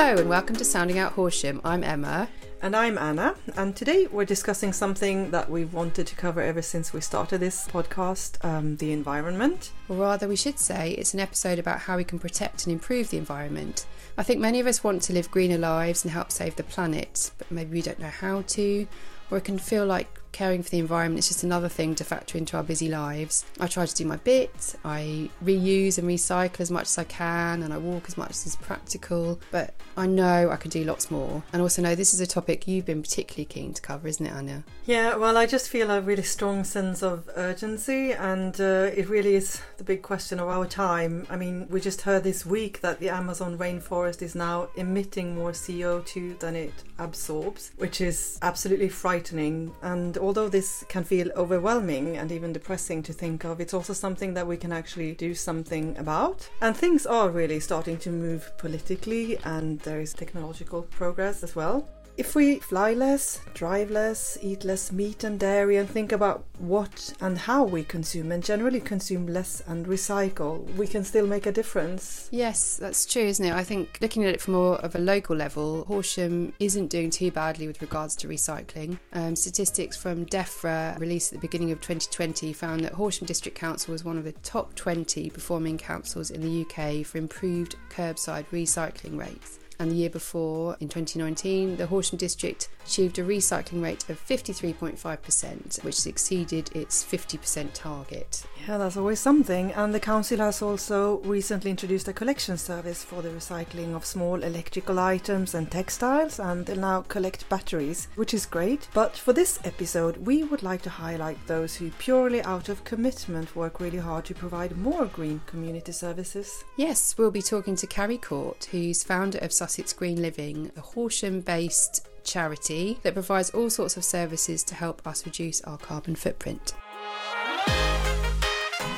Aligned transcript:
Hello 0.00 0.20
and 0.20 0.28
welcome 0.28 0.54
to 0.54 0.64
Sounding 0.64 1.00
Out 1.00 1.14
Horsham. 1.14 1.60
I'm 1.64 1.82
Emma. 1.82 2.28
And 2.62 2.76
I'm 2.76 2.96
Anna, 2.96 3.34
and 3.56 3.74
today 3.74 4.06
we're 4.06 4.24
discussing 4.24 4.72
something 4.72 5.32
that 5.32 5.50
we've 5.50 5.74
wanted 5.74 6.06
to 6.06 6.14
cover 6.14 6.40
ever 6.40 6.62
since 6.62 6.92
we 6.92 7.00
started 7.00 7.38
this 7.38 7.66
podcast 7.66 8.42
um, 8.44 8.76
the 8.76 8.92
environment. 8.92 9.72
Or 9.88 9.96
rather, 9.96 10.28
we 10.28 10.36
should 10.36 10.60
say 10.60 10.92
it's 10.92 11.14
an 11.14 11.20
episode 11.20 11.58
about 11.58 11.80
how 11.80 11.96
we 11.96 12.04
can 12.04 12.20
protect 12.20 12.64
and 12.64 12.72
improve 12.72 13.10
the 13.10 13.18
environment. 13.18 13.86
I 14.16 14.22
think 14.22 14.38
many 14.38 14.60
of 14.60 14.68
us 14.68 14.84
want 14.84 15.02
to 15.02 15.12
live 15.12 15.32
greener 15.32 15.58
lives 15.58 16.04
and 16.04 16.12
help 16.12 16.30
save 16.30 16.54
the 16.54 16.62
planet, 16.62 17.32
but 17.36 17.50
maybe 17.50 17.72
we 17.72 17.82
don't 17.82 17.98
know 17.98 18.06
how 18.06 18.42
to, 18.42 18.86
or 19.32 19.38
it 19.38 19.44
can 19.44 19.58
feel 19.58 19.84
like 19.84 20.17
caring 20.32 20.62
for 20.62 20.70
the 20.70 20.78
environment 20.78 21.20
is 21.20 21.28
just 21.28 21.44
another 21.44 21.68
thing 21.68 21.94
to 21.96 22.04
factor 22.04 22.38
into 22.38 22.56
our 22.56 22.62
busy 22.62 22.88
lives. 22.88 23.44
I 23.60 23.66
try 23.66 23.86
to 23.86 23.94
do 23.94 24.04
my 24.04 24.16
bit, 24.16 24.74
I 24.84 25.30
reuse 25.44 25.98
and 25.98 26.08
recycle 26.08 26.60
as 26.60 26.70
much 26.70 26.84
as 26.84 26.98
I 26.98 27.04
can, 27.04 27.62
and 27.62 27.72
I 27.72 27.78
walk 27.78 28.04
as 28.08 28.16
much 28.16 28.30
as 28.30 28.46
is 28.46 28.56
practical, 28.56 29.40
but 29.50 29.74
I 29.96 30.06
know 30.06 30.50
I 30.50 30.56
can 30.56 30.70
do 30.70 30.84
lots 30.84 31.10
more. 31.10 31.42
And 31.52 31.62
also 31.62 31.82
know 31.82 31.94
this 31.94 32.14
is 32.14 32.20
a 32.20 32.26
topic 32.26 32.68
you've 32.68 32.86
been 32.86 33.02
particularly 33.02 33.44
keen 33.44 33.74
to 33.74 33.82
cover, 33.82 34.08
isn't 34.08 34.24
it, 34.24 34.32
Anna? 34.32 34.64
Yeah, 34.84 35.16
well, 35.16 35.36
I 35.36 35.46
just 35.46 35.68
feel 35.68 35.90
a 35.90 36.00
really 36.00 36.22
strong 36.22 36.64
sense 36.64 37.02
of 37.02 37.28
urgency, 37.36 38.12
and 38.12 38.60
uh, 38.60 38.90
it 38.94 39.08
really 39.08 39.34
is 39.34 39.60
the 39.76 39.84
big 39.84 40.02
question 40.02 40.40
of 40.40 40.48
our 40.48 40.66
time. 40.66 41.26
I 41.30 41.36
mean, 41.36 41.66
we 41.68 41.80
just 41.80 42.02
heard 42.02 42.24
this 42.24 42.44
week 42.44 42.80
that 42.80 43.00
the 43.00 43.10
Amazon 43.10 43.58
rainforest 43.58 44.22
is 44.22 44.34
now 44.34 44.68
emitting 44.76 45.34
more 45.34 45.52
CO2 45.52 46.38
than 46.38 46.56
it 46.56 46.72
absorbs, 46.98 47.72
which 47.76 48.00
is 48.00 48.38
absolutely 48.42 48.88
frightening. 48.88 49.72
And 49.82 50.17
although 50.18 50.48
this 50.48 50.84
can 50.88 51.04
feel 51.04 51.30
overwhelming 51.36 52.16
and 52.16 52.30
even 52.32 52.52
depressing 52.52 53.02
to 53.04 53.12
think 53.12 53.44
of, 53.44 53.60
it's 53.60 53.74
also 53.74 53.92
something 53.92 54.34
that 54.34 54.46
we 54.46 54.56
can 54.56 54.72
actually 54.72 55.14
do 55.14 55.34
something 55.34 55.96
about. 55.98 56.48
And 56.60 56.76
things 56.76 57.06
are 57.06 57.30
really 57.30 57.60
starting 57.60 57.98
to 57.98 58.10
move 58.10 58.52
politically, 58.58 59.38
and 59.44 59.80
there 59.80 60.00
is 60.00 60.12
technological 60.12 60.82
progress 60.82 61.42
as 61.42 61.54
well 61.54 61.88
if 62.18 62.34
we 62.34 62.58
fly 62.58 62.94
less, 62.94 63.40
drive 63.54 63.92
less, 63.92 64.36
eat 64.42 64.64
less 64.64 64.90
meat 64.90 65.22
and 65.22 65.38
dairy, 65.38 65.76
and 65.76 65.88
think 65.88 66.10
about 66.10 66.44
what 66.58 67.14
and 67.20 67.38
how 67.38 67.62
we 67.62 67.84
consume, 67.84 68.32
and 68.32 68.42
generally 68.42 68.80
consume 68.80 69.28
less 69.28 69.62
and 69.68 69.86
recycle, 69.86 70.68
we 70.74 70.88
can 70.88 71.04
still 71.04 71.28
make 71.28 71.46
a 71.46 71.52
difference. 71.52 72.28
Yes, 72.32 72.76
that's 72.76 73.06
true, 73.06 73.22
isn't 73.22 73.44
it? 73.46 73.52
I 73.52 73.62
think 73.62 73.98
looking 74.00 74.24
at 74.24 74.34
it 74.34 74.40
from 74.40 74.54
more 74.54 74.80
of 74.80 74.96
a 74.96 74.98
local 74.98 75.36
level, 75.36 75.84
Horsham 75.84 76.52
isn't 76.58 76.88
doing 76.88 77.10
too 77.10 77.30
badly 77.30 77.68
with 77.68 77.80
regards 77.80 78.16
to 78.16 78.28
recycling. 78.28 78.98
Um, 79.12 79.36
statistics 79.36 79.96
from 79.96 80.26
DEFRA 80.26 80.98
released 80.98 81.32
at 81.32 81.38
the 81.38 81.46
beginning 81.46 81.70
of 81.70 81.80
2020 81.80 82.52
found 82.52 82.84
that 82.84 82.94
Horsham 82.94 83.28
District 83.28 83.56
Council 83.56 83.92
was 83.92 84.04
one 84.04 84.18
of 84.18 84.24
the 84.24 84.32
top 84.32 84.74
20 84.74 85.30
performing 85.30 85.78
councils 85.78 86.32
in 86.32 86.40
the 86.40 86.62
UK 86.62 87.06
for 87.06 87.18
improved 87.18 87.76
curbside 87.90 88.46
recycling 88.46 89.16
rates 89.16 89.60
and 89.78 89.90
the 89.90 89.96
year 89.96 90.10
before, 90.10 90.76
in 90.80 90.88
2019, 90.88 91.76
the 91.76 91.86
Horsham 91.86 92.18
district 92.18 92.68
achieved 92.84 93.18
a 93.18 93.24
recycling 93.24 93.82
rate 93.82 94.08
of 94.08 94.24
53.5%, 94.26 95.84
which 95.84 96.06
exceeded 96.06 96.74
its 96.74 97.04
50% 97.04 97.68
target. 97.74 98.44
Yeah, 98.66 98.78
that's 98.78 98.96
always 98.96 99.20
something. 99.20 99.72
And 99.72 99.94
the 99.94 100.00
council 100.00 100.38
has 100.38 100.62
also 100.62 101.18
recently 101.18 101.70
introduced 101.70 102.08
a 102.08 102.12
collection 102.12 102.56
service 102.56 103.04
for 103.04 103.22
the 103.22 103.28
recycling 103.28 103.94
of 103.94 104.04
small 104.04 104.42
electrical 104.42 104.98
items 104.98 105.54
and 105.54 105.70
textiles, 105.70 106.40
and 106.40 106.66
they'll 106.66 106.78
now 106.78 107.02
collect 107.02 107.48
batteries, 107.48 108.08
which 108.16 108.34
is 108.34 108.46
great. 108.46 108.88
But 108.94 109.16
for 109.16 109.32
this 109.32 109.58
episode, 109.64 110.16
we 110.18 110.42
would 110.44 110.62
like 110.62 110.82
to 110.82 110.90
highlight 110.90 111.46
those 111.46 111.76
who 111.76 111.90
purely 111.98 112.42
out 112.42 112.68
of 112.68 112.84
commitment 112.84 113.54
work 113.54 113.80
really 113.80 113.98
hard 113.98 114.24
to 114.26 114.34
provide 114.34 114.76
more 114.76 115.06
green 115.06 115.40
community 115.46 115.92
services. 115.92 116.64
Yes, 116.76 117.16
we'll 117.18 117.30
be 117.30 117.42
talking 117.42 117.76
to 117.76 117.86
Carrie 117.86 118.18
Court, 118.18 118.68
who's 118.70 119.04
founder 119.04 119.38
of 119.38 119.52
Sussex 119.68 119.92
Green 119.92 120.22
Living, 120.22 120.72
a 120.78 120.80
Horsham 120.80 121.42
based 121.42 122.08
charity 122.24 122.98
that 123.02 123.12
provides 123.12 123.50
all 123.50 123.68
sorts 123.68 123.98
of 123.98 124.04
services 124.04 124.64
to 124.64 124.74
help 124.74 125.06
us 125.06 125.26
reduce 125.26 125.60
our 125.60 125.76
carbon 125.76 126.14
footprint. 126.14 126.72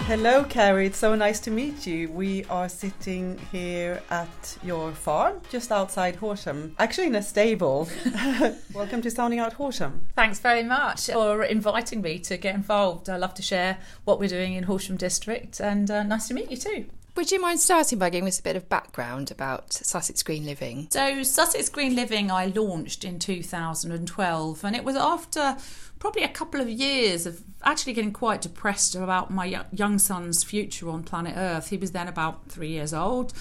Hello, 0.06 0.44
Carrie. 0.44 0.86
It's 0.86 0.98
so 0.98 1.16
nice 1.16 1.40
to 1.40 1.50
meet 1.50 1.88
you. 1.88 2.08
We 2.12 2.44
are 2.44 2.68
sitting 2.68 3.36
here 3.50 4.00
at 4.10 4.58
your 4.62 4.92
farm 4.92 5.40
just 5.50 5.72
outside 5.72 6.14
Horsham, 6.14 6.76
actually 6.78 7.08
in 7.08 7.16
a 7.16 7.22
stable. 7.22 7.88
Welcome 8.72 9.02
to 9.02 9.10
Sounding 9.10 9.40
Out 9.40 9.54
Horsham. 9.54 10.06
Thanks 10.14 10.38
very 10.38 10.62
much 10.62 11.06
for 11.06 11.42
inviting 11.42 12.00
me 12.00 12.20
to 12.20 12.36
get 12.36 12.54
involved. 12.54 13.10
I 13.10 13.16
love 13.16 13.34
to 13.34 13.42
share 13.42 13.78
what 14.04 14.20
we're 14.20 14.28
doing 14.28 14.54
in 14.54 14.62
Horsham 14.62 14.96
District, 14.96 15.58
and 15.58 15.90
uh, 15.90 16.04
nice 16.04 16.28
to 16.28 16.34
meet 16.34 16.48
you 16.48 16.56
too. 16.56 16.86
Would 17.16 17.32
you 17.32 17.40
mind 17.40 17.60
starting 17.60 17.98
by 17.98 18.08
giving 18.08 18.28
us 18.28 18.38
a 18.38 18.42
bit 18.42 18.56
of 18.56 18.68
background 18.68 19.30
about 19.30 19.72
Sussex 19.72 20.22
Green 20.22 20.46
Living? 20.46 20.86
So, 20.90 21.22
Sussex 21.22 21.68
Green 21.68 21.96
Living 21.96 22.30
I 22.30 22.46
launched 22.46 23.04
in 23.04 23.18
2012, 23.18 24.64
and 24.64 24.76
it 24.76 24.84
was 24.84 24.96
after 24.96 25.56
probably 25.98 26.22
a 26.22 26.28
couple 26.28 26.60
of 26.60 26.68
years 26.68 27.26
of 27.26 27.42
actually 27.62 27.92
getting 27.92 28.12
quite 28.12 28.40
depressed 28.40 28.94
about 28.94 29.30
my 29.30 29.64
young 29.72 29.98
son's 29.98 30.44
future 30.44 30.88
on 30.88 31.02
planet 31.02 31.34
Earth. 31.36 31.68
He 31.68 31.76
was 31.76 31.92
then 31.92 32.08
about 32.08 32.48
three 32.48 32.70
years 32.70 32.94
old 32.94 33.34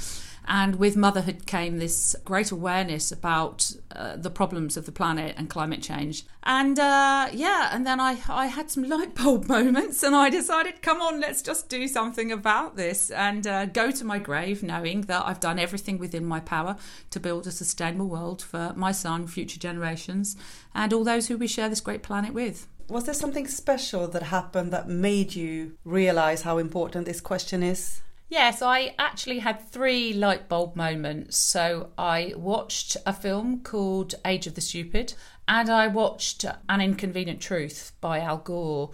and 0.49 0.77
with 0.77 0.97
motherhood 0.97 1.45
came 1.45 1.77
this 1.77 2.15
great 2.25 2.49
awareness 2.49 3.11
about 3.11 3.71
uh, 3.91 4.15
the 4.15 4.31
problems 4.31 4.75
of 4.75 4.87
the 4.87 4.91
planet 4.91 5.35
and 5.37 5.47
climate 5.47 5.83
change. 5.83 6.25
And 6.43 6.79
uh, 6.79 7.29
yeah, 7.31 7.69
and 7.71 7.85
then 7.85 7.99
I, 7.99 8.17
I 8.27 8.47
had 8.47 8.71
some 8.71 8.89
light 8.89 9.13
bulb 9.13 9.47
moments 9.47 10.01
and 10.01 10.15
I 10.15 10.31
decided, 10.31 10.81
come 10.81 11.01
on, 11.01 11.21
let's 11.21 11.43
just 11.43 11.69
do 11.69 11.87
something 11.87 12.31
about 12.31 12.75
this 12.75 13.11
and 13.11 13.45
uh, 13.45 13.67
go 13.67 13.91
to 13.91 14.03
my 14.03 14.17
grave 14.17 14.63
knowing 14.63 15.01
that 15.01 15.23
I've 15.23 15.39
done 15.39 15.59
everything 15.59 15.99
within 15.99 16.25
my 16.25 16.39
power 16.39 16.77
to 17.11 17.19
build 17.19 17.45
a 17.45 17.51
sustainable 17.51 18.07
world 18.07 18.41
for 18.41 18.73
my 18.75 18.91
son, 18.91 19.27
future 19.27 19.59
generations, 19.59 20.35
and 20.73 20.91
all 20.91 21.03
those 21.03 21.27
who 21.27 21.37
we 21.37 21.47
share 21.47 21.69
this 21.69 21.79
great 21.79 22.01
planet 22.01 22.33
with. 22.33 22.67
Was 22.87 23.03
there 23.03 23.13
something 23.13 23.45
special 23.45 24.07
that 24.07 24.23
happened 24.23 24.73
that 24.73 24.89
made 24.89 25.35
you 25.35 25.77
realize 25.85 26.41
how 26.41 26.57
important 26.57 27.05
this 27.05 27.21
question 27.21 27.61
is? 27.61 28.01
Yes, 28.31 28.61
I 28.61 28.93
actually 28.99 29.39
had 29.39 29.59
three 29.71 30.13
light 30.13 30.47
bulb 30.47 30.75
moments. 30.75 31.35
So 31.35 31.89
I 31.97 32.33
watched 32.37 32.95
a 33.03 33.11
film 33.11 33.61
called 33.61 34.13
Age 34.23 34.45
of 34.45 34.53
the 34.53 34.61
Stupid, 34.61 35.15
and 35.47 35.67
I 35.67 35.87
watched 35.87 36.45
An 36.69 36.79
Inconvenient 36.79 37.41
Truth 37.41 37.93
by 37.99 38.19
Al 38.19 38.37
Gore. 38.37 38.91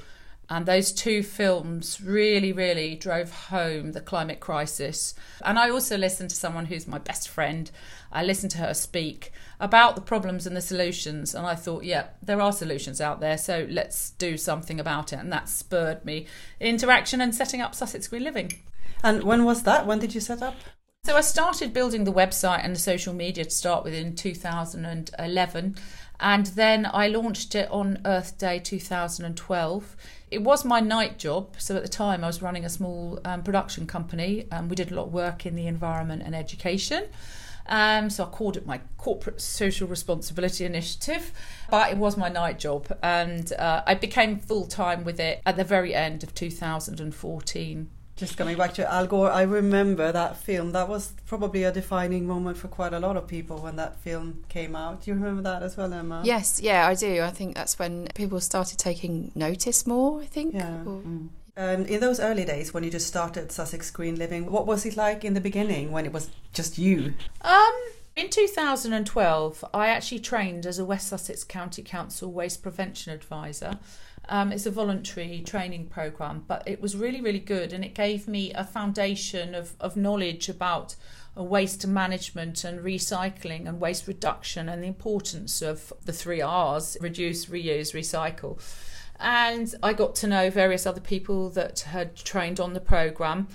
And 0.50 0.66
those 0.66 0.94
two 0.94 1.22
films 1.22 2.00
really, 2.00 2.54
really 2.54 2.96
drove 2.96 3.32
home 3.32 3.92
the 3.92 4.00
climate 4.00 4.40
crisis. 4.40 5.16
And 5.44 5.60
I 5.60 5.70
also 5.70 5.98
listened 5.98 6.30
to 6.30 6.36
someone 6.36 6.68
who's 6.68 6.88
my 6.88 7.00
best 7.00 7.28
friend. 7.28 7.70
I 8.14 8.24
listened 8.24 8.52
to 8.52 8.60
her 8.60 8.74
speak 8.74 9.34
about 9.60 9.96
the 9.96 10.02
problems 10.02 10.48
and 10.48 10.56
the 10.56 10.62
solutions. 10.62 11.36
And 11.36 11.46
I 11.46 11.56
thought, 11.56 11.84
yeah, 11.84 12.10
there 12.22 12.40
are 12.40 12.54
solutions 12.54 13.02
out 13.02 13.20
there. 13.20 13.40
So 13.40 13.68
let's 13.70 14.12
do 14.12 14.38
something 14.38 14.80
about 14.80 15.12
it. 15.12 15.20
And 15.20 15.34
that 15.34 15.50
spurred 15.50 16.06
me 16.06 16.28
into 16.60 16.90
action 16.90 17.20
and 17.20 17.36
setting 17.36 17.60
up 17.60 17.76
Sussex 17.76 18.08
Green 18.08 18.24
Living. 18.24 18.54
And 19.04 19.24
when 19.24 19.46
was 19.46 19.64
that? 19.64 19.86
When 19.86 20.00
did 20.00 20.16
you 20.16 20.22
set 20.22 20.42
up? 20.42 20.56
So 21.06 21.16
I 21.16 21.22
started 21.22 21.72
building 21.72 22.04
the 22.04 22.12
website 22.12 22.64
and 22.64 22.76
the 22.76 22.80
social 22.80 23.14
media 23.14 23.44
to 23.44 23.52
start 23.52 23.84
with 23.84 23.94
in 23.94 24.16
2011. 24.16 25.76
And 26.20 26.46
then 26.48 26.90
I 26.92 27.08
launched 27.10 27.54
it 27.54 27.70
on 27.70 28.00
Earth 28.06 28.40
Day 28.40 28.58
2012. 28.58 29.96
It 30.32 30.42
was 30.42 30.66
my 30.66 30.80
night 30.80 31.20
job. 31.20 31.56
So 31.60 31.76
at 31.76 31.84
the 31.84 31.90
time, 31.90 32.24
I 32.24 32.28
was 32.28 32.42
running 32.42 32.66
a 32.66 32.70
small 32.70 33.20
um, 33.24 33.44
production 33.44 33.86
company. 33.86 34.48
and 34.52 34.68
we 34.68 34.76
did 34.76 34.92
a 34.92 34.96
lot 34.96 35.08
of 35.08 35.14
work 35.14 35.46
in 35.46 35.56
the 35.56 35.68
environment 35.68 36.24
and 36.26 36.36
education. 36.36 37.04
Um, 37.68 38.10
so 38.10 38.24
I 38.24 38.28
called 38.28 38.58
it 38.58 38.66
my 38.66 38.82
corporate 38.98 39.42
social 39.42 39.88
responsibility 39.88 40.66
initiative, 40.66 41.32
but 41.70 41.92
it 41.92 41.98
was 41.98 42.16
my 42.16 42.30
night 42.30 42.60
job, 42.60 42.96
and 43.02 43.52
uh, 43.54 43.84
I 43.88 43.96
became 43.96 44.38
full 44.38 44.68
time 44.68 45.04
with 45.04 45.20
it 45.20 45.42
at 45.46 45.56
the 45.56 45.64
very 45.64 45.96
end 45.96 46.24
of 46.24 46.34
2014. 46.36 47.90
Just 48.16 48.38
coming 48.38 48.56
back 48.58 48.74
to 48.76 48.90
Al 48.90 49.08
Gore, 49.08 49.30
I 49.30 49.42
remember 49.42 50.12
that 50.14 50.38
film. 50.38 50.72
That 50.72 50.88
was 50.88 51.14
probably 51.26 51.64
a 51.64 51.72
defining 51.72 52.26
moment 52.26 52.58
for 52.58 52.70
quite 52.70 52.94
a 52.94 53.00
lot 53.00 53.18
of 53.18 53.28
people 53.28 53.58
when 53.58 53.76
that 53.76 54.00
film 54.00 54.46
came 54.48 54.74
out. 54.74 55.02
Do 55.02 55.12
you 55.12 55.16
remember 55.16 55.42
that 55.42 55.62
as 55.62 55.76
well, 55.76 55.92
Emma? 55.94 56.22
Yes, 56.24 56.62
yeah, 56.62 56.88
I 56.88 56.96
do. 56.96 57.22
I 57.22 57.32
think 57.32 57.56
that's 57.56 57.78
when 57.78 58.08
people 58.16 58.40
started 58.40 58.80
taking 58.80 59.34
notice 59.36 59.86
more, 59.86 60.22
I 60.22 60.28
think. 60.28 60.54
Yeah. 60.54 60.82
Mm. 60.86 61.30
Um, 61.58 61.86
in 61.86 62.00
those 62.00 62.20
early 62.22 62.46
days 62.46 62.74
when 62.74 62.84
you 62.84 62.90
just 62.90 63.08
started 63.08 63.52
Sussex 63.52 63.92
Green 63.92 64.18
Living, 64.18 64.50
what 64.50 64.66
was 64.66 64.86
it 64.86 64.96
like 64.96 65.26
in 65.26 65.34
the 65.34 65.42
beginning 65.42 65.92
when 65.92 66.06
it 66.06 66.14
was 66.14 66.30
just 66.54 66.78
you? 66.78 67.14
Um, 67.42 67.74
in 68.16 68.30
2012, 68.30 69.66
I 69.74 69.88
actually 69.88 70.20
trained 70.20 70.66
as 70.66 70.80
a 70.80 70.86
West 70.86 71.10
Sussex 71.10 71.44
County 71.44 71.82
Council 71.84 72.32
Waste 72.32 72.64
Prevention 72.64 73.12
Advisor. 73.12 73.78
Um, 74.28 74.52
it's 74.52 74.66
a 74.66 74.72
voluntary 74.72 75.42
training 75.46 75.88
program, 75.88 76.44
but 76.48 76.64
it 76.66 76.82
was 76.82 76.96
really, 76.96 77.22
really 77.22 77.40
good, 77.40 77.74
and 77.74 77.84
it 77.86 77.94
gave 77.94 78.28
me 78.28 78.52
a 78.54 78.64
foundation 78.64 79.54
of, 79.54 79.74
of 79.80 79.96
knowledge 79.96 80.50
about 80.50 80.96
uh, 81.38 81.44
waste 81.44 81.86
management 81.86 82.64
and 82.64 82.80
recycling 82.80 83.68
and 83.68 83.80
waste 83.80 84.08
reduction 84.08 84.70
and 84.70 84.84
the 84.84 84.88
importance 84.88 85.62
of 85.62 85.94
the 86.06 86.14
three 86.14 86.42
R's 86.42 86.98
reduce, 87.02 87.46
reuse, 87.46 87.94
recycle. 87.94 88.60
And 89.20 89.74
I 89.82 89.94
got 89.94 90.16
to 90.16 90.28
know 90.28 90.50
various 90.50 90.86
other 90.86 91.00
people 91.00 91.50
that 91.52 91.82
had 91.82 92.16
trained 92.16 92.60
on 92.60 92.74
the 92.74 92.82
program. 92.82 93.48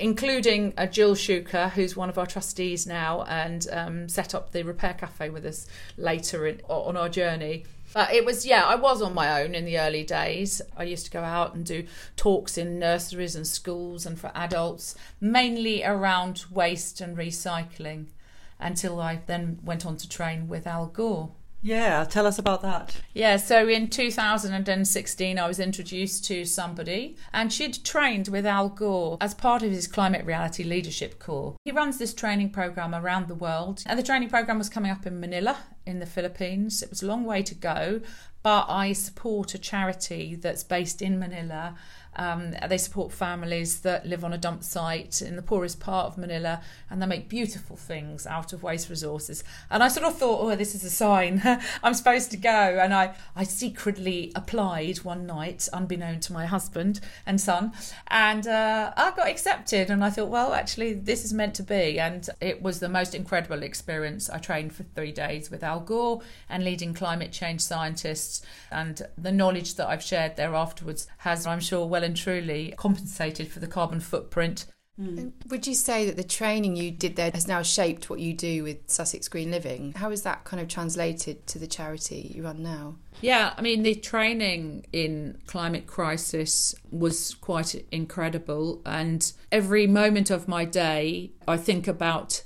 Including 0.00 0.72
uh, 0.76 0.86
Jill 0.86 1.14
Shuker, 1.14 1.70
who's 1.70 1.94
one 1.94 2.08
of 2.08 2.18
our 2.18 2.26
trustees 2.26 2.86
now, 2.86 3.22
and 3.24 3.66
um, 3.70 4.08
set 4.08 4.34
up 4.34 4.50
the 4.50 4.62
Repair 4.62 4.94
Cafe 4.94 5.28
with 5.28 5.44
us 5.44 5.66
later 5.96 6.46
in, 6.46 6.60
on 6.68 6.96
our 6.96 7.08
journey. 7.08 7.64
But 7.92 8.12
it 8.12 8.24
was, 8.24 8.46
yeah, 8.46 8.64
I 8.64 8.76
was 8.76 9.02
on 9.02 9.14
my 9.14 9.42
own 9.42 9.54
in 9.54 9.64
the 9.64 9.78
early 9.78 10.04
days. 10.04 10.62
I 10.76 10.84
used 10.84 11.04
to 11.06 11.10
go 11.10 11.22
out 11.22 11.54
and 11.54 11.66
do 11.66 11.86
talks 12.16 12.56
in 12.56 12.78
nurseries 12.78 13.36
and 13.36 13.46
schools 13.46 14.06
and 14.06 14.18
for 14.18 14.30
adults, 14.34 14.94
mainly 15.20 15.84
around 15.84 16.44
waste 16.50 17.00
and 17.00 17.16
recycling, 17.16 18.06
until 18.58 19.00
I 19.00 19.20
then 19.26 19.58
went 19.62 19.84
on 19.84 19.96
to 19.98 20.08
train 20.08 20.48
with 20.48 20.66
Al 20.66 20.86
Gore. 20.86 21.32
Yeah, 21.62 22.04
tell 22.04 22.26
us 22.26 22.38
about 22.38 22.62
that. 22.62 22.96
Yeah, 23.12 23.36
so 23.36 23.68
in 23.68 23.88
2016, 23.88 25.38
I 25.38 25.46
was 25.46 25.60
introduced 25.60 26.24
to 26.24 26.46
somebody, 26.46 27.16
and 27.34 27.52
she'd 27.52 27.84
trained 27.84 28.28
with 28.28 28.46
Al 28.46 28.70
Gore 28.70 29.18
as 29.20 29.34
part 29.34 29.62
of 29.62 29.70
his 29.70 29.86
Climate 29.86 30.24
Reality 30.24 30.64
Leadership 30.64 31.18
Corps. 31.18 31.56
He 31.64 31.70
runs 31.70 31.98
this 31.98 32.14
training 32.14 32.50
program 32.50 32.94
around 32.94 33.28
the 33.28 33.34
world, 33.34 33.82
and 33.86 33.98
the 33.98 34.02
training 34.02 34.30
program 34.30 34.56
was 34.56 34.70
coming 34.70 34.90
up 34.90 35.06
in 35.06 35.20
Manila 35.20 35.58
in 35.84 35.98
the 35.98 36.06
Philippines. 36.06 36.82
It 36.82 36.88
was 36.88 37.02
a 37.02 37.06
long 37.06 37.24
way 37.24 37.42
to 37.42 37.54
go, 37.54 38.00
but 38.42 38.64
I 38.70 38.94
support 38.94 39.54
a 39.54 39.58
charity 39.58 40.34
that's 40.34 40.64
based 40.64 41.02
in 41.02 41.18
Manila 41.18 41.74
um, 42.20 42.54
they 42.68 42.76
support 42.76 43.12
families 43.12 43.80
that 43.80 44.04
live 44.04 44.24
on 44.24 44.34
a 44.34 44.38
dump 44.38 44.62
site 44.62 45.22
in 45.22 45.36
the 45.36 45.42
poorest 45.42 45.80
part 45.80 46.06
of 46.06 46.18
Manila 46.18 46.60
and 46.90 47.00
they 47.00 47.06
make 47.06 47.30
beautiful 47.30 47.76
things 47.76 48.26
out 48.26 48.52
of 48.52 48.62
waste 48.62 48.90
resources. 48.90 49.42
And 49.70 49.82
I 49.82 49.88
sort 49.88 50.06
of 50.06 50.18
thought, 50.18 50.42
oh, 50.42 50.54
this 50.54 50.74
is 50.74 50.84
a 50.84 50.90
sign. 50.90 51.40
I'm 51.82 51.94
supposed 51.94 52.30
to 52.32 52.36
go. 52.36 52.50
And 52.50 52.92
I, 52.92 53.14
I 53.34 53.44
secretly 53.44 54.32
applied 54.36 54.98
one 54.98 55.24
night, 55.24 55.66
unbeknown 55.72 56.20
to 56.20 56.34
my 56.34 56.44
husband 56.44 57.00
and 57.24 57.40
son. 57.40 57.72
And 58.08 58.46
uh, 58.46 58.92
I 58.98 59.12
got 59.12 59.26
accepted. 59.26 59.88
And 59.88 60.04
I 60.04 60.10
thought, 60.10 60.28
well, 60.28 60.52
actually, 60.52 60.92
this 60.92 61.24
is 61.24 61.32
meant 61.32 61.54
to 61.54 61.62
be. 61.62 61.98
And 61.98 62.28
it 62.42 62.60
was 62.60 62.80
the 62.80 62.90
most 62.90 63.14
incredible 63.14 63.62
experience. 63.62 64.28
I 64.28 64.38
trained 64.38 64.74
for 64.74 64.82
three 64.82 65.12
days 65.12 65.50
with 65.50 65.62
Al 65.62 65.80
Gore 65.80 66.20
and 66.50 66.64
leading 66.64 66.92
climate 66.92 67.32
change 67.32 67.62
scientists. 67.62 68.42
And 68.70 69.00
the 69.16 69.32
knowledge 69.32 69.76
that 69.76 69.88
I've 69.88 70.02
shared 70.02 70.36
there 70.36 70.54
afterwards 70.54 71.06
has, 71.18 71.46
I'm 71.46 71.60
sure, 71.60 71.86
well 71.86 72.09
and 72.10 72.16
truly 72.16 72.74
compensated 72.76 73.48
for 73.48 73.60
the 73.60 73.68
carbon 73.68 74.00
footprint. 74.00 74.66
Mm. 75.00 75.32
Would 75.48 75.66
you 75.66 75.74
say 75.74 76.04
that 76.06 76.16
the 76.16 76.24
training 76.24 76.76
you 76.76 76.90
did 76.90 77.14
there 77.14 77.30
has 77.32 77.46
now 77.46 77.62
shaped 77.62 78.10
what 78.10 78.18
you 78.18 78.34
do 78.34 78.64
with 78.64 78.90
Sussex 78.90 79.28
Green 79.28 79.50
Living? 79.50 79.92
How 79.92 80.10
is 80.10 80.22
that 80.22 80.44
kind 80.44 80.60
of 80.60 80.68
translated 80.68 81.46
to 81.46 81.58
the 81.58 81.68
charity 81.68 82.32
you 82.34 82.42
run 82.42 82.62
now? 82.62 82.96
Yeah, 83.20 83.54
I 83.56 83.62
mean, 83.62 83.84
the 83.84 83.94
training 83.94 84.86
in 84.92 85.38
climate 85.46 85.86
crisis 85.86 86.74
was 86.90 87.34
quite 87.34 87.86
incredible. 87.92 88.82
And 88.84 89.32
every 89.52 89.86
moment 89.86 90.30
of 90.30 90.48
my 90.48 90.64
day, 90.64 91.30
I 91.46 91.56
think 91.56 91.86
about 91.86 92.42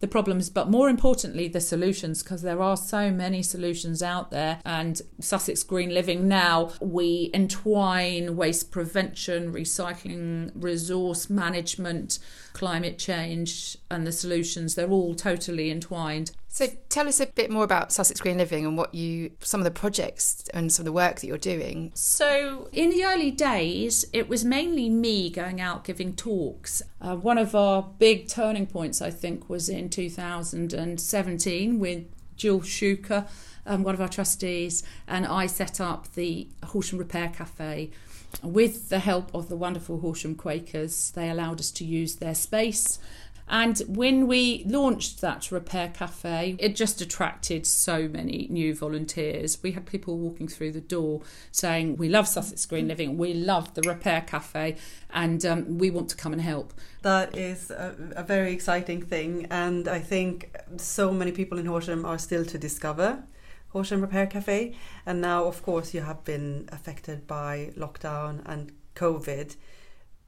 the 0.00 0.08
problems, 0.08 0.48
but 0.48 0.70
more 0.70 0.88
importantly, 0.88 1.48
the 1.48 1.60
solutions, 1.60 2.22
because 2.22 2.42
there 2.42 2.62
are 2.62 2.76
so 2.76 3.10
many 3.10 3.42
solutions 3.42 4.02
out 4.02 4.30
there. 4.30 4.60
And 4.64 5.00
Sussex 5.20 5.62
Green 5.62 5.92
Living 5.92 6.28
now, 6.28 6.70
we 6.80 7.30
entwine 7.34 8.36
waste 8.36 8.70
prevention, 8.70 9.52
recycling, 9.52 10.52
resource 10.54 11.28
management, 11.28 12.20
climate 12.52 12.98
change, 12.98 13.76
and 13.90 14.06
the 14.06 14.12
solutions. 14.12 14.74
They're 14.74 14.90
all 14.90 15.14
totally 15.14 15.70
entwined. 15.70 16.30
So 16.50 16.66
tell 16.88 17.06
us 17.06 17.20
a 17.20 17.26
bit 17.26 17.50
more 17.50 17.62
about 17.62 17.92
Sussex 17.92 18.20
Green 18.20 18.38
Living 18.38 18.66
and 18.66 18.76
what 18.76 18.94
you 18.94 19.30
some 19.40 19.60
of 19.60 19.64
the 19.64 19.70
projects 19.70 20.42
and 20.52 20.72
some 20.72 20.82
of 20.82 20.86
the 20.86 20.92
work 20.92 21.20
that 21.20 21.26
you're 21.26 21.38
doing. 21.38 21.92
So 21.94 22.68
in 22.72 22.90
the 22.90 23.04
early 23.04 23.30
days, 23.30 24.06
it 24.12 24.28
was 24.28 24.44
mainly 24.44 24.88
me 24.88 25.30
going 25.30 25.60
out 25.60 25.84
giving 25.84 26.16
talks. 26.16 26.82
Uh, 27.00 27.16
one 27.16 27.38
of 27.38 27.54
our 27.54 27.82
big 27.82 28.28
turning 28.28 28.66
points, 28.66 29.00
I 29.00 29.10
think, 29.10 29.48
was 29.48 29.68
in 29.68 29.88
2017 29.90 31.78
with 31.78 32.06
Jill 32.36 32.60
Shuker, 32.60 33.28
um, 33.66 33.82
one 33.82 33.94
of 33.94 34.00
our 34.00 34.08
trustees, 34.08 34.82
and 35.06 35.26
I 35.26 35.46
set 35.46 35.80
up 35.80 36.14
the 36.14 36.48
Horsham 36.64 36.98
Repair 36.98 37.28
Cafe. 37.28 37.90
With 38.42 38.90
the 38.90 38.98
help 38.98 39.34
of 39.34 39.48
the 39.48 39.56
wonderful 39.56 40.00
Horsham 40.00 40.34
Quakers, 40.34 41.12
they 41.12 41.30
allowed 41.30 41.60
us 41.60 41.70
to 41.72 41.84
use 41.84 42.16
their 42.16 42.34
space 42.34 42.98
and 43.48 43.78
when 43.88 44.26
we 44.26 44.64
launched 44.66 45.20
that 45.20 45.50
repair 45.50 45.88
cafe, 45.88 46.56
it 46.58 46.76
just 46.76 47.00
attracted 47.00 47.66
so 47.66 48.06
many 48.06 48.46
new 48.50 48.74
volunteers. 48.74 49.58
We 49.62 49.72
had 49.72 49.86
people 49.86 50.18
walking 50.18 50.48
through 50.48 50.72
the 50.72 50.80
door 50.80 51.22
saying, 51.50 51.96
We 51.96 52.08
love 52.08 52.28
Sussex 52.28 52.66
Green 52.66 52.88
Living, 52.88 53.16
we 53.16 53.32
love 53.32 53.74
the 53.74 53.82
repair 53.82 54.20
cafe, 54.20 54.76
and 55.10 55.44
um, 55.46 55.78
we 55.78 55.90
want 55.90 56.10
to 56.10 56.16
come 56.16 56.32
and 56.32 56.42
help. 56.42 56.74
That 57.02 57.36
is 57.36 57.70
a, 57.70 57.94
a, 58.16 58.22
very 58.22 58.52
exciting 58.52 59.00
thing, 59.02 59.46
and 59.50 59.88
I 59.88 60.00
think 60.00 60.54
so 60.76 61.12
many 61.12 61.32
people 61.32 61.58
in 61.58 61.66
Horsham 61.66 62.04
are 62.04 62.18
still 62.18 62.44
to 62.44 62.58
discover. 62.58 63.24
Horsham 63.70 64.00
Repair 64.00 64.26
Cafe, 64.26 64.74
and 65.04 65.20
now, 65.20 65.44
of 65.44 65.62
course, 65.62 65.92
you 65.92 66.00
have 66.00 66.24
been 66.24 66.68
affected 66.72 67.26
by 67.26 67.72
lockdown 67.76 68.40
and 68.46 68.72
COVID. 68.94 69.56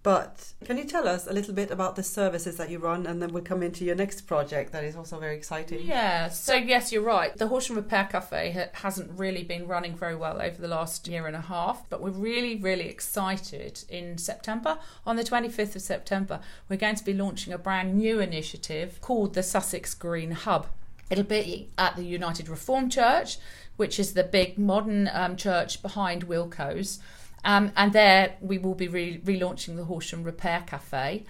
But 0.03 0.55
can 0.65 0.79
you 0.79 0.85
tell 0.85 1.07
us 1.07 1.27
a 1.27 1.33
little 1.33 1.53
bit 1.53 1.71
about 1.71 1.95
the 1.95 2.03
services 2.03 2.57
that 2.57 2.71
you 2.71 2.79
run, 2.79 3.07
and 3.07 3.21
then 3.21 3.35
we'll 3.35 3.43
come 3.43 3.63
into 3.63 3.85
your 3.85 3.95
next 3.95 4.23
project 4.23 4.73
that 4.73 4.83
is 4.83 4.97
also 4.97 5.19
very 5.19 5.37
exciting. 5.37 5.87
Yeah. 5.87 6.31
So 6.31 6.55
yes, 6.55 6.91
you're 6.91 7.03
right. 7.03 7.37
The 7.37 7.49
Horsham 7.49 7.77
Repair 7.77 8.09
Cafe 8.11 8.69
hasn't 8.73 9.19
really 9.19 9.45
been 9.45 9.67
running 9.67 9.95
very 9.95 10.17
well 10.17 10.41
over 10.41 10.61
the 10.61 10.69
last 10.69 11.07
year 11.07 11.27
and 11.27 11.37
a 11.37 11.43
half, 11.43 11.89
but 11.91 12.01
we're 12.01 12.11
really, 12.11 12.57
really 12.57 12.89
excited. 12.89 13.85
In 13.91 14.17
September, 14.17 14.79
on 15.05 15.17
the 15.17 15.25
25th 15.25 15.77
of 15.77 15.83
September, 15.83 16.41
we're 16.71 16.77
going 16.77 16.97
to 16.97 17.05
be 17.05 17.13
launching 17.13 17.53
a 17.53 17.59
brand 17.59 17.99
new 17.99 18.21
initiative 18.21 19.03
called 19.03 19.35
the 19.35 19.43
Sussex 19.43 19.93
Green 19.93 20.31
Hub. 20.31 20.67
It'll 21.11 21.25
be 21.25 21.69
at 21.77 21.97
the 21.97 22.05
United 22.05 22.49
Reformed 22.49 22.93
Church, 22.93 23.37
which 23.77 23.99
is 23.99 24.15
the 24.15 24.25
big 24.25 24.57
modern 24.57 25.11
um, 25.13 25.37
church 25.37 25.83
behind 25.83 26.27
Wilko's. 26.27 27.01
Um, 27.45 27.73
and 27.77 27.93
there 27.93 28.37
we 28.41 28.59
will 28.59 28.75
be 28.75 28.89
re- 28.89 29.21
relaunching 29.25 29.77
the 29.77 29.85
Horsham 29.85 30.25
Repair 30.25 30.65
Cafe. 30.67 31.25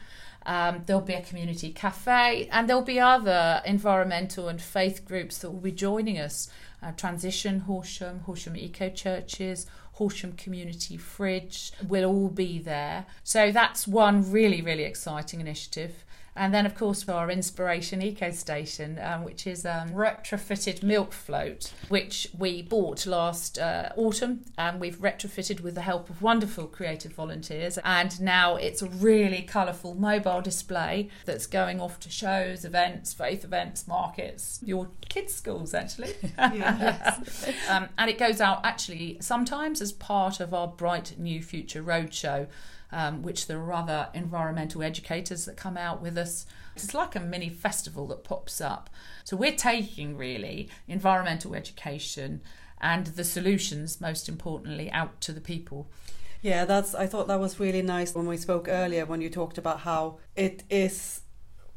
Um, 0.46 0.82
there'll 0.86 1.02
be 1.02 1.14
a 1.14 1.22
community 1.22 1.70
cafe, 1.70 2.48
and 2.50 2.68
there'll 2.68 2.82
be 2.82 2.98
other 2.98 3.62
environmental 3.64 4.48
and 4.48 4.60
faith 4.60 5.04
groups 5.04 5.38
that 5.38 5.50
will 5.50 5.60
be 5.60 5.72
joining 5.72 6.18
us. 6.18 6.48
Uh, 6.82 6.92
Transition 6.92 7.60
Horsham, 7.60 8.20
Horsham 8.20 8.56
Eco 8.56 8.88
Churches, 8.88 9.66
Horsham 9.92 10.32
Community 10.32 10.96
Fridge 10.96 11.72
will 11.86 12.06
all 12.06 12.28
be 12.28 12.58
there. 12.58 13.04
So 13.22 13.52
that's 13.52 13.86
one 13.86 14.30
really, 14.32 14.62
really 14.62 14.84
exciting 14.84 15.40
initiative. 15.40 16.06
And 16.40 16.54
then, 16.54 16.64
of 16.64 16.75
course, 16.75 17.02
for 17.02 17.12
our 17.12 17.31
Inspiration 17.31 18.00
Eco 18.00 18.31
Station, 18.31 18.98
um, 19.03 19.24
which 19.24 19.46
is 19.46 19.67
a 19.67 19.82
um, 19.82 19.91
retrofitted 19.91 20.82
milk 20.82 21.12
float, 21.12 21.70
which 21.88 22.29
we 22.36 22.62
bought 22.62 23.05
last 23.05 23.58
uh, 23.58 23.91
autumn. 23.94 24.46
And 24.56 24.81
we've 24.81 24.96
retrofitted 24.96 25.60
with 25.60 25.74
the 25.74 25.82
help 25.82 26.08
of 26.08 26.22
wonderful 26.22 26.67
creative 26.67 27.12
volunteers. 27.12 27.79
And 27.84 28.19
now 28.22 28.56
it's 28.56 28.81
a 28.81 28.88
really 28.88 29.43
colourful 29.43 29.96
mobile 29.96 30.41
display 30.41 31.10
that's 31.26 31.44
going 31.44 31.79
off 31.79 32.00
to 32.00 32.10
shows, 32.10 32.65
events, 32.65 33.12
faith 33.12 33.44
events, 33.44 33.86
markets, 33.86 34.60
your 34.65 34.88
kids' 35.10 35.34
schools, 35.34 35.74
actually. 35.74 36.15
yes. 36.38 37.53
um, 37.69 37.91
and 37.98 38.08
it 38.08 38.17
goes 38.17 38.41
out 38.41 38.65
actually 38.65 39.19
sometimes 39.20 39.82
as 39.82 39.93
part 39.93 40.41
of 40.41 40.55
our 40.55 40.69
Bright 40.69 41.19
New 41.19 41.43
Future 41.43 41.82
Roadshow 41.82 42.46
um, 42.93 43.23
which 43.23 43.47
there 43.47 43.59
are 43.59 43.73
other 43.73 44.09
environmental 44.15 44.82
educators 44.82 45.44
that 45.44 45.56
come 45.56 45.77
out 45.77 46.01
with 46.03 46.17
us. 46.19 46.47
It's 46.75 46.94
like 46.94 47.15
a 47.15 47.20
mini 47.20 47.51
festival 47.51 48.06
that 48.09 48.25
pops 48.25 48.61
up. 48.61 48.91
So 49.25 49.37
we're 49.37 49.56
taking 49.56 50.17
really 50.17 50.69
environmental 50.89 51.55
education 51.55 52.41
and 52.81 53.06
the 53.06 53.25
solutions, 53.25 54.01
most 54.01 54.29
importantly, 54.29 54.91
out 54.91 55.20
to 55.23 55.32
the 55.32 55.41
people. 55.41 55.89
Yeah, 56.43 56.65
that's. 56.65 56.94
I 56.94 57.06
thought 57.06 57.29
that 57.29 57.39
was 57.39 57.61
really 57.61 57.82
nice 57.82 58.15
when 58.15 58.27
we 58.27 58.39
spoke 58.39 58.67
earlier 58.69 59.05
when 59.05 59.20
you 59.20 59.29
talked 59.29 59.59
about 59.59 59.81
how 59.81 60.19
it 60.35 60.63
is 60.70 61.20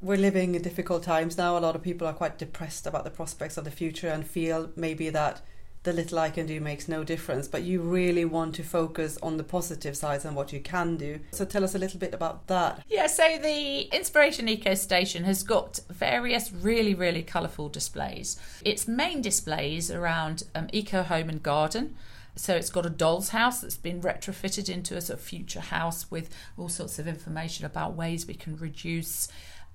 we're 0.03 0.17
living 0.17 0.53
in 0.53 0.61
difficult 0.61 1.01
times 1.01 1.37
now. 1.37 1.57
A 1.57 1.59
lot 1.59 1.75
of 1.75 1.81
people 1.81 2.05
are 2.05 2.13
quite 2.13 2.37
depressed 2.37 2.85
about 2.85 3.05
the 3.05 3.09
prospects 3.09 3.57
of 3.57 3.63
the 3.63 3.71
future 3.71 4.09
and 4.09 4.27
feel 4.27 4.69
maybe 4.75 5.09
that 5.09 5.41
the 5.83 5.93
little 5.93 6.17
I 6.17 6.29
can 6.29 6.45
do 6.45 6.61
makes 6.61 6.87
no 6.87 7.03
difference, 7.03 7.47
but 7.47 7.63
you 7.63 7.81
really 7.81 8.25
want 8.25 8.55
to 8.55 8.63
focus 8.63 9.17
on 9.21 9.37
the 9.37 9.43
positive 9.43 9.97
sides 9.97 10.23
and 10.23 10.35
what 10.35 10.53
you 10.53 10.61
can 10.61 10.95
do. 10.95 11.19
So 11.31 11.43
tell 11.45 11.63
us 11.63 11.75
a 11.75 11.77
little 11.77 11.99
bit 11.99 12.13
about 12.13 12.47
that. 12.47 12.83
Yeah, 12.87 13.07
so 13.07 13.37
the 13.37 13.81
Inspiration 13.95 14.47
Eco 14.47 14.75
Station 14.75 15.25
has 15.25 15.43
got 15.43 15.81
various 15.89 16.51
really, 16.51 16.93
really 16.93 17.21
colourful 17.21 17.69
displays. 17.69 18.39
Its 18.63 18.87
main 18.87 19.21
displays 19.21 19.91
around 19.91 20.43
um, 20.55 20.67
eco 20.71 21.03
home 21.03 21.29
and 21.29 21.43
garden. 21.43 21.95
So 22.35 22.55
it's 22.55 22.69
got 22.69 22.85
a 22.85 22.89
doll's 22.89 23.29
house 23.29 23.61
that's 23.61 23.77
been 23.77 24.01
retrofitted 24.01 24.67
into 24.67 24.97
a 24.97 25.01
sort 25.01 25.19
of 25.19 25.25
future 25.25 25.59
house 25.59 26.09
with 26.09 26.29
all 26.57 26.69
sorts 26.69 26.97
of 26.97 27.07
information 27.07 27.65
about 27.65 27.95
ways 27.95 28.25
we 28.25 28.33
can 28.33 28.57
reduce 28.57 29.27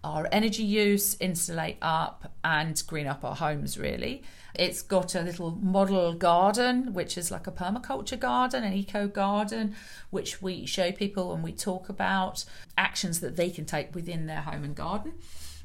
our 0.02 0.28
energy 0.32 0.62
use, 0.62 1.16
insulate 1.20 1.76
up, 1.82 2.32
and 2.42 2.82
green 2.86 3.06
up 3.06 3.24
our 3.24 3.36
homes 3.36 3.78
really. 3.78 4.22
It's 4.54 4.82
got 4.82 5.14
a 5.14 5.22
little 5.22 5.52
model 5.52 6.14
garden, 6.14 6.92
which 6.94 7.18
is 7.18 7.30
like 7.30 7.46
a 7.46 7.52
permaculture 7.52 8.18
garden, 8.18 8.64
an 8.64 8.72
eco 8.72 9.06
garden, 9.06 9.74
which 10.10 10.40
we 10.42 10.66
show 10.66 10.90
people 10.90 11.32
and 11.32 11.44
we 11.44 11.52
talk 11.52 11.88
about 11.88 12.44
actions 12.76 13.20
that 13.20 13.36
they 13.36 13.50
can 13.50 13.64
take 13.64 13.94
within 13.94 14.26
their 14.26 14.40
home 14.40 14.64
and 14.64 14.74
garden. 14.74 15.12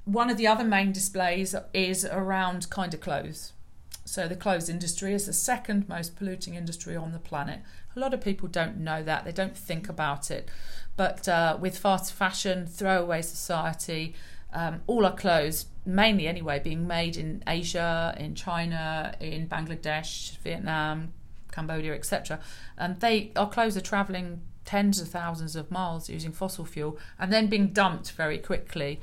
One 0.06 0.30
of 0.30 0.38
the 0.38 0.48
other 0.48 0.66
main 0.66 0.92
displays 0.92 1.56
is 1.74 2.06
around 2.06 2.70
kind 2.70 2.94
of 2.94 3.00
clothes. 3.00 3.54
So, 4.06 4.28
the 4.28 4.36
clothes 4.36 4.68
industry 4.68 5.14
is 5.14 5.28
the 5.28 5.34
second 5.34 5.88
most 5.88 6.18
polluting 6.18 6.56
industry 6.56 6.96
on 6.96 7.14
the 7.14 7.20
planet. 7.20 7.62
A 7.96 8.00
lot 8.00 8.14
of 8.14 8.20
people 8.20 8.50
don't 8.50 8.78
know 8.78 9.02
that, 9.02 9.24
they 9.24 9.32
don't 9.32 9.58
think 9.58 9.88
about 9.88 10.30
it. 10.30 10.50
But 10.98 11.28
uh, 11.28 11.58
with 11.60 11.78
fast 11.78 12.12
fashion, 12.12 12.68
throwaway 12.68 13.22
society, 13.22 14.14
um, 14.54 14.82
all 14.88 15.06
our 15.06 15.16
clothes, 15.16 15.66
mainly 15.86 16.28
anyway, 16.28 16.60
being 16.60 16.88
made 16.88 17.18
in 17.18 17.44
Asia, 17.48 18.16
in 18.20 18.36
China, 18.36 19.16
in 19.20 19.48
Bangladesh, 19.48 20.38
Vietnam, 20.38 21.14
Cambodia, 21.52 21.94
etc. 21.94 22.40
And 22.78 23.00
they 23.00 23.32
our 23.36 23.50
clothes 23.50 23.78
are 23.78 23.82
travelling 23.82 24.42
tens 24.66 25.02
of 25.02 25.10
thousands 25.10 25.56
of 25.56 25.70
miles 25.72 26.10
using 26.10 26.32
fossil 26.32 26.64
fuel 26.66 26.98
and 27.20 27.34
then 27.34 27.48
being 27.48 27.68
dumped 27.68 28.12
very 28.12 28.38
quickly 28.38 29.02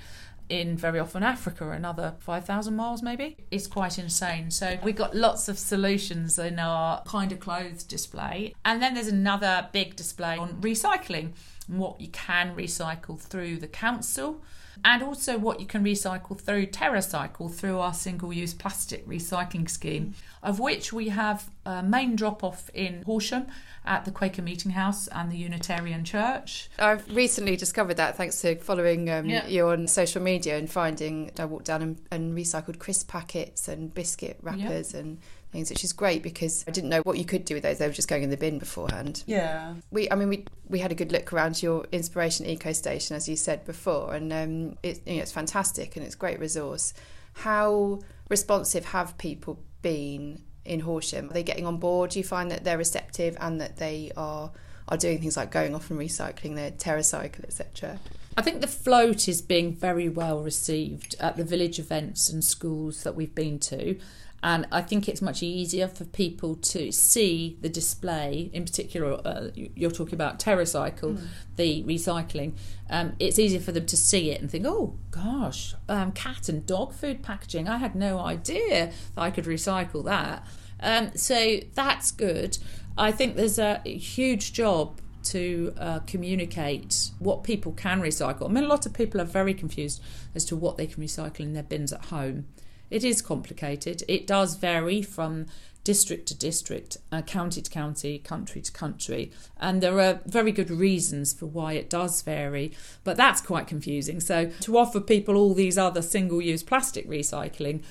in 0.49 0.77
very 0.77 0.99
often 0.99 1.23
Africa, 1.23 1.71
another 1.71 2.15
5,000 2.19 2.75
miles 2.75 3.03
maybe. 3.03 3.37
It's 3.53 3.69
quite 3.69 3.99
insane. 3.99 4.51
So 4.51 4.79
we've 4.83 4.97
got 4.97 5.15
lots 5.15 5.49
of 5.49 5.59
solutions 5.59 6.39
in 6.39 6.59
our 6.59 7.03
kind 7.05 7.31
of 7.31 7.39
clothes 7.39 7.85
display. 7.85 8.55
And 8.65 8.83
then 8.83 8.95
there's 8.95 9.07
another 9.07 9.69
big 9.71 9.95
display 9.95 10.37
on 10.37 10.55
recycling 10.61 11.33
and 11.69 11.79
what 11.79 12.01
you 12.01 12.09
can 12.09 12.57
recycle 12.57 13.19
through 13.19 13.59
the 13.59 13.69
council 13.69 14.43
and 14.85 15.03
also 15.03 15.39
what 15.39 15.61
you 15.61 15.67
can 15.67 15.85
recycle 15.85 16.39
through 16.41 16.67
TerraCycle 16.67 17.53
through 17.55 17.79
our 17.79 17.95
single 17.95 18.33
use 18.33 18.55
plastic 18.55 19.07
recycling 19.07 19.69
scheme, 19.69 20.15
of 20.43 20.59
which 20.61 20.93
we 20.93 21.09
have 21.09 21.51
a 21.67 21.83
main 21.83 22.17
drop 22.17 22.43
off 22.43 22.71
in 22.75 23.03
Horsham 23.03 23.47
at 23.85 24.05
the 24.05 24.11
Quaker 24.11 24.43
Meeting 24.43 24.73
House 24.73 25.09
and 25.09 25.33
the 25.33 25.37
Unitarian 25.37 26.05
Church. 26.05 26.69
I've 26.79 27.09
recently 27.15 27.57
discovered 27.57 27.95
that 27.97 28.17
thanks 28.17 28.41
to 28.43 28.57
following 28.57 29.09
um, 29.11 29.29
Yeah. 29.29 29.47
you 29.47 29.69
on 29.69 29.87
social 29.87 30.23
media 30.23 30.59
and 30.59 30.71
finding 30.71 31.31
I 31.39 31.47
walked 31.47 31.65
down 31.67 31.83
and, 31.83 31.99
and 32.11 32.37
recycled 32.37 32.79
crisp 32.79 33.09
packets 33.09 33.69
and 33.69 33.93
biscuit 33.95 34.39
wrappers 34.43 34.93
and 34.95 35.19
things, 35.51 35.71
which 35.71 35.85
is 35.85 35.93
great 35.93 36.23
because 36.23 36.65
I 36.67 36.71
didn't 36.71 36.91
know 36.91 37.01
what 37.01 37.19
you 37.19 37.25
could 37.25 37.45
do 37.45 37.55
with 37.55 37.63
those. 37.63 37.79
They 37.79 37.87
were 37.87 37.93
just 37.93 38.09
going 38.09 38.23
in 38.23 38.31
the 38.31 38.37
bin 38.37 38.59
beforehand. 38.59 39.25
Yeah. 39.27 39.75
We, 39.91 40.11
I 40.11 40.15
mean, 40.15 40.29
we 40.29 40.45
we 40.69 40.79
had 40.79 40.93
a 40.93 40.95
good 40.95 41.13
look 41.13 41.33
around 41.33 41.63
your 41.63 41.87
Inspiration 41.93 42.47
Eco 42.47 42.73
Station, 42.73 43.17
as 43.17 43.29
you 43.29 43.37
said 43.37 43.65
before, 43.65 44.15
and 44.15 44.33
um, 44.33 44.79
it, 44.83 45.01
you 45.07 45.17
know, 45.17 45.23
it's 45.23 45.33
fantastic 45.33 45.97
and 45.97 46.05
it's 46.05 46.15
a 46.15 46.19
great 46.19 46.39
resource. 46.39 46.95
How 47.33 48.01
responsive 48.29 48.87
have 48.87 49.19
people 49.19 49.63
been 49.83 50.43
in 50.65 50.81
Horsham? 50.81 51.31
Are 51.31 51.33
they 51.33 51.43
getting 51.43 51.67
on 51.67 51.79
board? 51.79 52.11
Do 52.11 52.19
you 52.19 52.25
find 52.25 52.51
that 52.51 52.65
they're 52.65 52.79
receptive 52.79 53.37
and 53.41 53.61
that 53.61 53.77
they 53.77 54.13
are 54.17 54.51
are 54.89 54.97
doing 54.97 55.21
things 55.21 55.37
like 55.37 55.53
going 55.53 55.75
off 55.75 55.91
and 55.91 56.01
recycling 56.01 56.57
their 56.57 56.71
TerraCycle, 56.71 57.45
etc.? 57.45 57.99
I 58.37 58.43
think 58.43 58.61
the 58.61 58.67
float 58.67 59.29
is 59.29 59.43
being 59.43 59.75
very 59.75 60.09
well 60.09 60.43
received 60.43 61.17
at 61.21 61.37
the 61.37 61.45
village 61.45 61.79
events 61.79 62.29
and 62.29 62.45
schools 62.45 63.03
that 63.03 63.15
we've 63.15 63.35
been 63.35 63.59
to. 63.61 63.99
And 64.43 64.67
I 64.73 64.81
think 64.81 65.09
it's 65.09 65.21
much 65.21 65.43
easier 65.43 65.87
for 65.87 66.05
people 66.07 66.55
to 66.57 66.91
see 66.93 67.59
the 67.61 67.69
display, 67.69 68.49
in 68.55 68.65
particular, 68.65 69.21
uh, 69.27 69.51
you- 69.55 69.71
you're 69.77 69.91
talking 69.91 70.15
about 70.15 70.39
TerraCycle, 70.39 71.21
the 71.57 71.85
recycling. 71.85 72.53
Um, 72.89 73.13
it's 73.19 73.39
easier 73.39 73.61
for 73.61 73.73
them 73.73 73.85
to 73.87 73.97
see 73.97 74.31
it 74.31 74.41
and 74.41 74.51
think, 74.51 74.65
oh 74.67 74.95
gosh, 75.11 75.75
um, 75.89 76.13
cat 76.13 76.49
and 76.49 76.65
dog 76.65 76.95
food 76.95 77.23
packaging. 77.23 77.69
I 77.69 77.77
had 77.77 77.95
no 77.95 78.19
idea 78.19 78.93
that 79.15 79.21
I 79.21 79.31
could 79.31 79.45
recycle 79.45 80.05
that. 80.07 80.47
Um, 80.83 81.11
so 81.15 81.61
that's 81.75 82.11
good. 82.11 82.57
I 82.97 83.13
think 83.13 83.37
there's 83.37 83.59
a 83.59 83.81
huge 83.85 84.55
job 84.55 85.01
to 85.23 85.75
uh, 85.79 85.99
communicate 86.07 87.11
what 87.19 87.45
people 87.45 87.73
can 87.73 88.01
recycle. 88.01 88.49
I 88.49 88.53
mean, 88.53 88.65
a 88.65 88.69
lot 88.69 88.87
of 88.87 88.95
people 88.95 89.21
are 89.21 89.25
very 89.27 89.53
confused 89.53 90.01
as 90.35 90.47
to 90.47 90.57
what 90.57 90.79
they 90.79 90.87
can 90.87 91.03
recycle 91.03 91.41
in 91.41 91.53
their 91.53 91.63
bins 91.63 91.93
at 91.93 92.07
home. 92.07 92.47
It 92.91 93.05
is 93.05 93.23
complicated. 93.23 94.03
It 94.09 94.27
does 94.27 94.57
vary 94.57 95.03
from 95.03 95.47
district 95.83 96.27
to 96.29 96.37
district, 96.37 96.99
uh, 97.11 97.23
county 97.23 97.63
to 97.63 97.71
county, 97.71 98.19
country 98.19 98.61
to 98.61 98.71
country, 98.71 99.33
and 99.59 99.83
there 99.83 99.99
are 99.99 100.21
very 100.27 100.53
good 100.53 100.71
reasons 100.71 101.33
for 101.33 101.47
why 101.47 101.73
it 101.73 101.89
does 101.89 102.21
vary. 102.23 102.73
But 103.03 103.17
that's 103.17 103.41
quite 103.41 103.67
confusing. 103.67 104.21
So 104.21 104.51
to 104.61 104.77
offer 104.77 105.01
people 105.01 105.37
all 105.37 105.55
these 105.55 105.79
other 105.79 106.03
single-use 106.03 106.63
plastic 106.65 107.09
recycling 107.09 107.83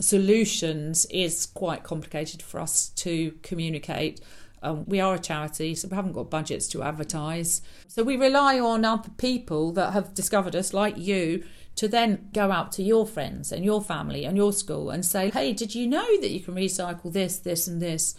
solutions 0.00 1.06
is 1.06 1.46
quite 1.46 1.84
complicated 1.84 2.42
for 2.42 2.60
us 2.60 2.88
to 2.96 3.32
communicate. 3.42 4.20
Um, 4.62 4.84
we 4.86 5.00
are 5.00 5.14
a 5.14 5.18
charity, 5.18 5.74
so 5.74 5.88
we 5.88 5.96
haven't 5.96 6.12
got 6.12 6.30
budgets 6.30 6.68
to 6.68 6.82
advertise. 6.82 7.62
So 7.88 8.02
we 8.02 8.16
rely 8.16 8.60
on 8.60 8.84
other 8.84 9.10
people 9.16 9.72
that 9.72 9.92
have 9.92 10.14
discovered 10.14 10.54
us, 10.54 10.72
like 10.72 10.96
you, 10.96 11.44
to 11.76 11.88
then 11.88 12.28
go 12.32 12.50
out 12.50 12.72
to 12.72 12.82
your 12.82 13.06
friends 13.06 13.52
and 13.52 13.64
your 13.64 13.82
family 13.82 14.24
and 14.24 14.36
your 14.36 14.52
school 14.52 14.90
and 14.90 15.04
say, 15.04 15.30
hey, 15.30 15.52
did 15.52 15.74
you 15.74 15.86
know 15.86 16.20
that 16.20 16.30
you 16.30 16.40
can 16.40 16.54
recycle 16.54 17.12
this, 17.12 17.38
this, 17.38 17.66
and 17.66 17.80
this? 17.80 18.14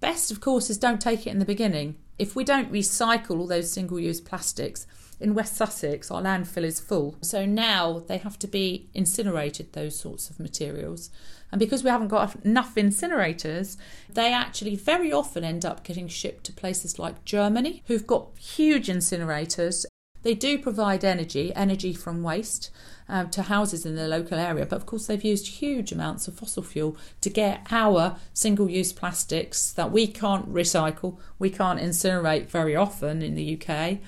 Best, 0.00 0.30
of 0.30 0.40
course, 0.40 0.70
is 0.70 0.78
don't 0.78 1.00
take 1.00 1.26
it 1.26 1.30
in 1.30 1.38
the 1.38 1.44
beginning. 1.44 1.96
If 2.18 2.36
we 2.36 2.44
don't 2.44 2.72
recycle 2.72 3.38
all 3.38 3.46
those 3.46 3.72
single 3.72 3.98
use 3.98 4.20
plastics, 4.20 4.86
in 5.20 5.34
West 5.34 5.56
Sussex, 5.56 6.10
our 6.10 6.22
landfill 6.22 6.64
is 6.64 6.80
full. 6.80 7.16
So 7.20 7.44
now 7.44 8.02
they 8.08 8.18
have 8.18 8.38
to 8.38 8.46
be 8.46 8.88
incinerated, 8.94 9.72
those 9.72 9.98
sorts 9.98 10.30
of 10.30 10.40
materials. 10.40 11.10
And 11.52 11.58
because 11.58 11.84
we 11.84 11.90
haven't 11.90 12.08
got 12.08 12.42
enough 12.44 12.74
incinerators, 12.76 13.76
they 14.08 14.32
actually 14.32 14.76
very 14.76 15.12
often 15.12 15.44
end 15.44 15.66
up 15.66 15.84
getting 15.84 16.08
shipped 16.08 16.44
to 16.44 16.52
places 16.52 16.98
like 16.98 17.24
Germany, 17.24 17.82
who've 17.86 18.06
got 18.06 18.38
huge 18.38 18.88
incinerators. 18.88 19.84
They 20.22 20.34
do 20.34 20.58
provide 20.58 21.04
energy, 21.04 21.54
energy 21.54 21.94
from 21.94 22.22
waste, 22.22 22.70
um, 23.08 23.28
to 23.30 23.42
houses 23.42 23.84
in 23.84 23.96
the 23.96 24.06
local 24.06 24.38
area, 24.38 24.66
but 24.66 24.76
of 24.76 24.86
course 24.86 25.06
they've 25.06 25.24
used 25.24 25.46
huge 25.46 25.90
amounts 25.90 26.28
of 26.28 26.34
fossil 26.34 26.62
fuel 26.62 26.96
to 27.22 27.28
get 27.28 27.66
our 27.70 28.16
single 28.32 28.70
use 28.70 28.92
plastics 28.92 29.72
that 29.72 29.90
we 29.90 30.06
can't 30.06 30.52
recycle, 30.52 31.16
we 31.38 31.50
can't 31.50 31.80
incinerate 31.80 32.46
very 32.46 32.76
often 32.76 33.20
in 33.22 33.34
the 33.34 33.60
UK 33.60 33.98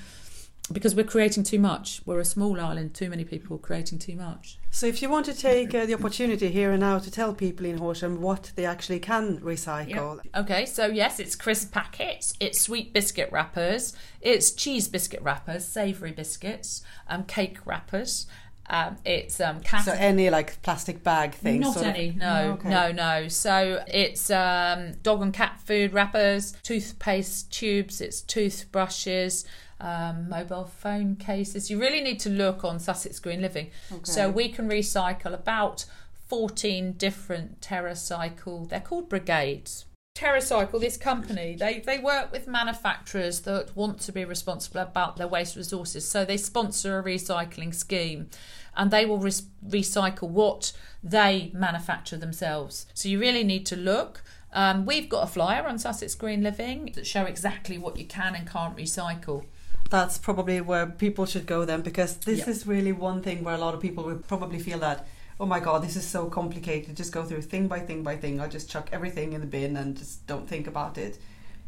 because 0.71 0.95
we're 0.95 1.04
creating 1.04 1.42
too 1.42 1.59
much. 1.59 2.00
We're 2.07 2.21
a 2.21 2.25
small 2.25 2.61
island, 2.61 2.95
too 2.95 3.11
many 3.11 3.25
people 3.25 3.59
creating 3.59 3.99
too 3.99 4.14
much. 4.14 4.59
So, 4.71 4.87
if 4.87 5.02
you 5.02 5.09
want 5.11 5.26
to 5.26 5.35
take 5.35 5.75
uh, 5.75 5.87
the 5.87 5.95
opportunity 5.95 6.49
here 6.50 6.71
and 6.71 6.81
now 6.81 6.99
to 6.99 7.11
tell 7.11 7.35
people 7.35 7.66
in 7.66 7.78
Horsham 7.78 8.21
what 8.21 8.52
they 8.54 8.64
actually 8.64 9.00
can 9.00 9.38
recycle, 9.40 10.21
Okay, 10.35 10.66
so 10.66 10.87
yes, 10.87 11.19
it's 11.19 11.35
crisp 11.35 11.73
packets, 11.73 12.35
it's 12.40 12.61
sweet 12.61 12.92
biscuit 12.92 13.28
wrappers, 13.33 13.95
it's 14.21 14.52
cheese 14.52 14.88
biscuit 14.88 15.21
wrappers, 15.23 15.64
savoury 15.64 16.12
biscuits, 16.12 16.83
um, 17.09 17.25
cake 17.25 17.59
wrappers. 17.66 18.26
Um, 18.71 18.97
it's 19.04 19.40
um, 19.40 19.61
cat 19.61 19.85
so 19.85 19.92
any 19.92 20.31
like 20.31 20.62
plastic 20.62 21.02
bag 21.02 21.35
thing, 21.35 21.61
Not 21.61 21.75
sort 21.75 21.87
of- 21.88 21.95
any, 21.95 22.12
no, 22.12 22.52
okay. 22.52 22.71
no, 22.71 22.92
no. 22.92 23.28
So 23.28 23.83
it's 23.88 24.31
um, 24.31 24.92
dog 25.02 25.21
and 25.21 25.35
cat 25.35 25.61
food 25.64 25.92
wrappers, 25.92 26.52
toothpaste 26.62 27.50
tubes, 27.52 28.00
it's 28.00 28.23
toothbrushes, 28.23 29.45
um, 29.83 30.29
mobile 30.29 30.65
phone 30.65 31.17
cases. 31.17 31.71
You 31.71 31.79
really 31.79 32.01
need 32.01 32.21
to 32.21 32.31
look 32.31 32.65
on 32.65 32.79
Sussex 32.79 33.19
Green 33.19 33.43
Living. 33.43 33.71
So 34.05 34.31
we 34.31 34.49
can 34.49 34.69
recycle 34.69 35.35
about 35.35 35.85
14 36.29 36.93
different 36.93 37.61
TerraCycle, 37.61 38.69
they're 38.69 38.81
called 38.81 39.11
brigades. 39.11 39.85
TerraCycle, 40.17 40.81
this 40.81 40.97
company, 40.97 41.57
they, 41.57 41.81
they 41.81 41.99
work 41.99 42.31
with 42.33 42.47
manufacturers 42.47 43.41
that 43.41 43.75
want 43.75 43.99
to 44.01 44.12
be 44.12 44.25
responsible 44.25 44.81
about 44.81 45.17
their 45.17 45.27
waste 45.27 45.57
resources. 45.57 46.07
So 46.07 46.25
they 46.25 46.37
sponsor 46.37 46.99
a 46.99 47.03
recycling 47.03 47.75
scheme 47.75 48.29
and 48.77 48.91
they 48.91 49.05
will 49.05 49.19
res- 49.19 49.47
recycle 49.67 50.29
what 50.29 50.73
they 51.03 51.51
manufacture 51.55 52.17
themselves. 52.17 52.87
So 52.95 53.09
you 53.09 53.19
really 53.19 53.45
need 53.45 53.67
to 53.67 53.77
look. 53.77 54.23
Um, 54.53 54.85
we've 54.87 55.09
got 55.09 55.25
a 55.25 55.27
flyer 55.27 55.67
on 55.67 55.79
Sussex 55.79 56.15
Green 56.15 56.43
Living 56.43 56.93
that 56.95 57.07
show 57.07 57.25
exactly 57.25 57.79
what 57.79 57.97
you 57.97 58.05
can 58.05 58.35
and 58.35 58.49
can't 58.49 58.77
recycle. 58.77 59.47
That's 59.92 60.18
probably 60.18 60.61
where 60.61 60.87
people 60.87 61.25
should 61.32 61.46
go 61.46 61.64
then 61.64 61.82
because 61.82 62.16
this 62.28 62.40
Yeah. 62.40 62.50
is 62.50 62.66
really 62.66 62.92
one 62.92 63.20
thing 63.22 63.44
where 63.44 63.54
a 63.54 63.58
lot 63.66 63.75
of 63.75 63.80
people 63.80 64.04
would 64.04 64.26
probably 64.26 64.58
feel 64.58 64.78
that 64.80 65.06
oh 65.38 65.46
my 65.46 65.61
god 65.61 65.82
this 65.87 65.96
is 65.96 66.06
so 66.16 66.20
complicated. 66.38 66.96
Just 66.96 67.12
go 67.12 67.22
through 67.25 67.42
thing 67.42 67.68
by 67.68 67.80
thing 67.88 68.02
by 68.02 68.16
thing. 68.16 68.40
I'll 68.40 68.49
just 68.58 68.70
chuck 68.70 68.88
everything 68.92 69.32
in 69.34 69.40
the 69.40 69.46
bin 69.58 69.76
and 69.76 69.96
just 69.96 70.26
don't 70.26 70.49
think 70.49 70.66
about 70.66 70.99
it 70.99 71.18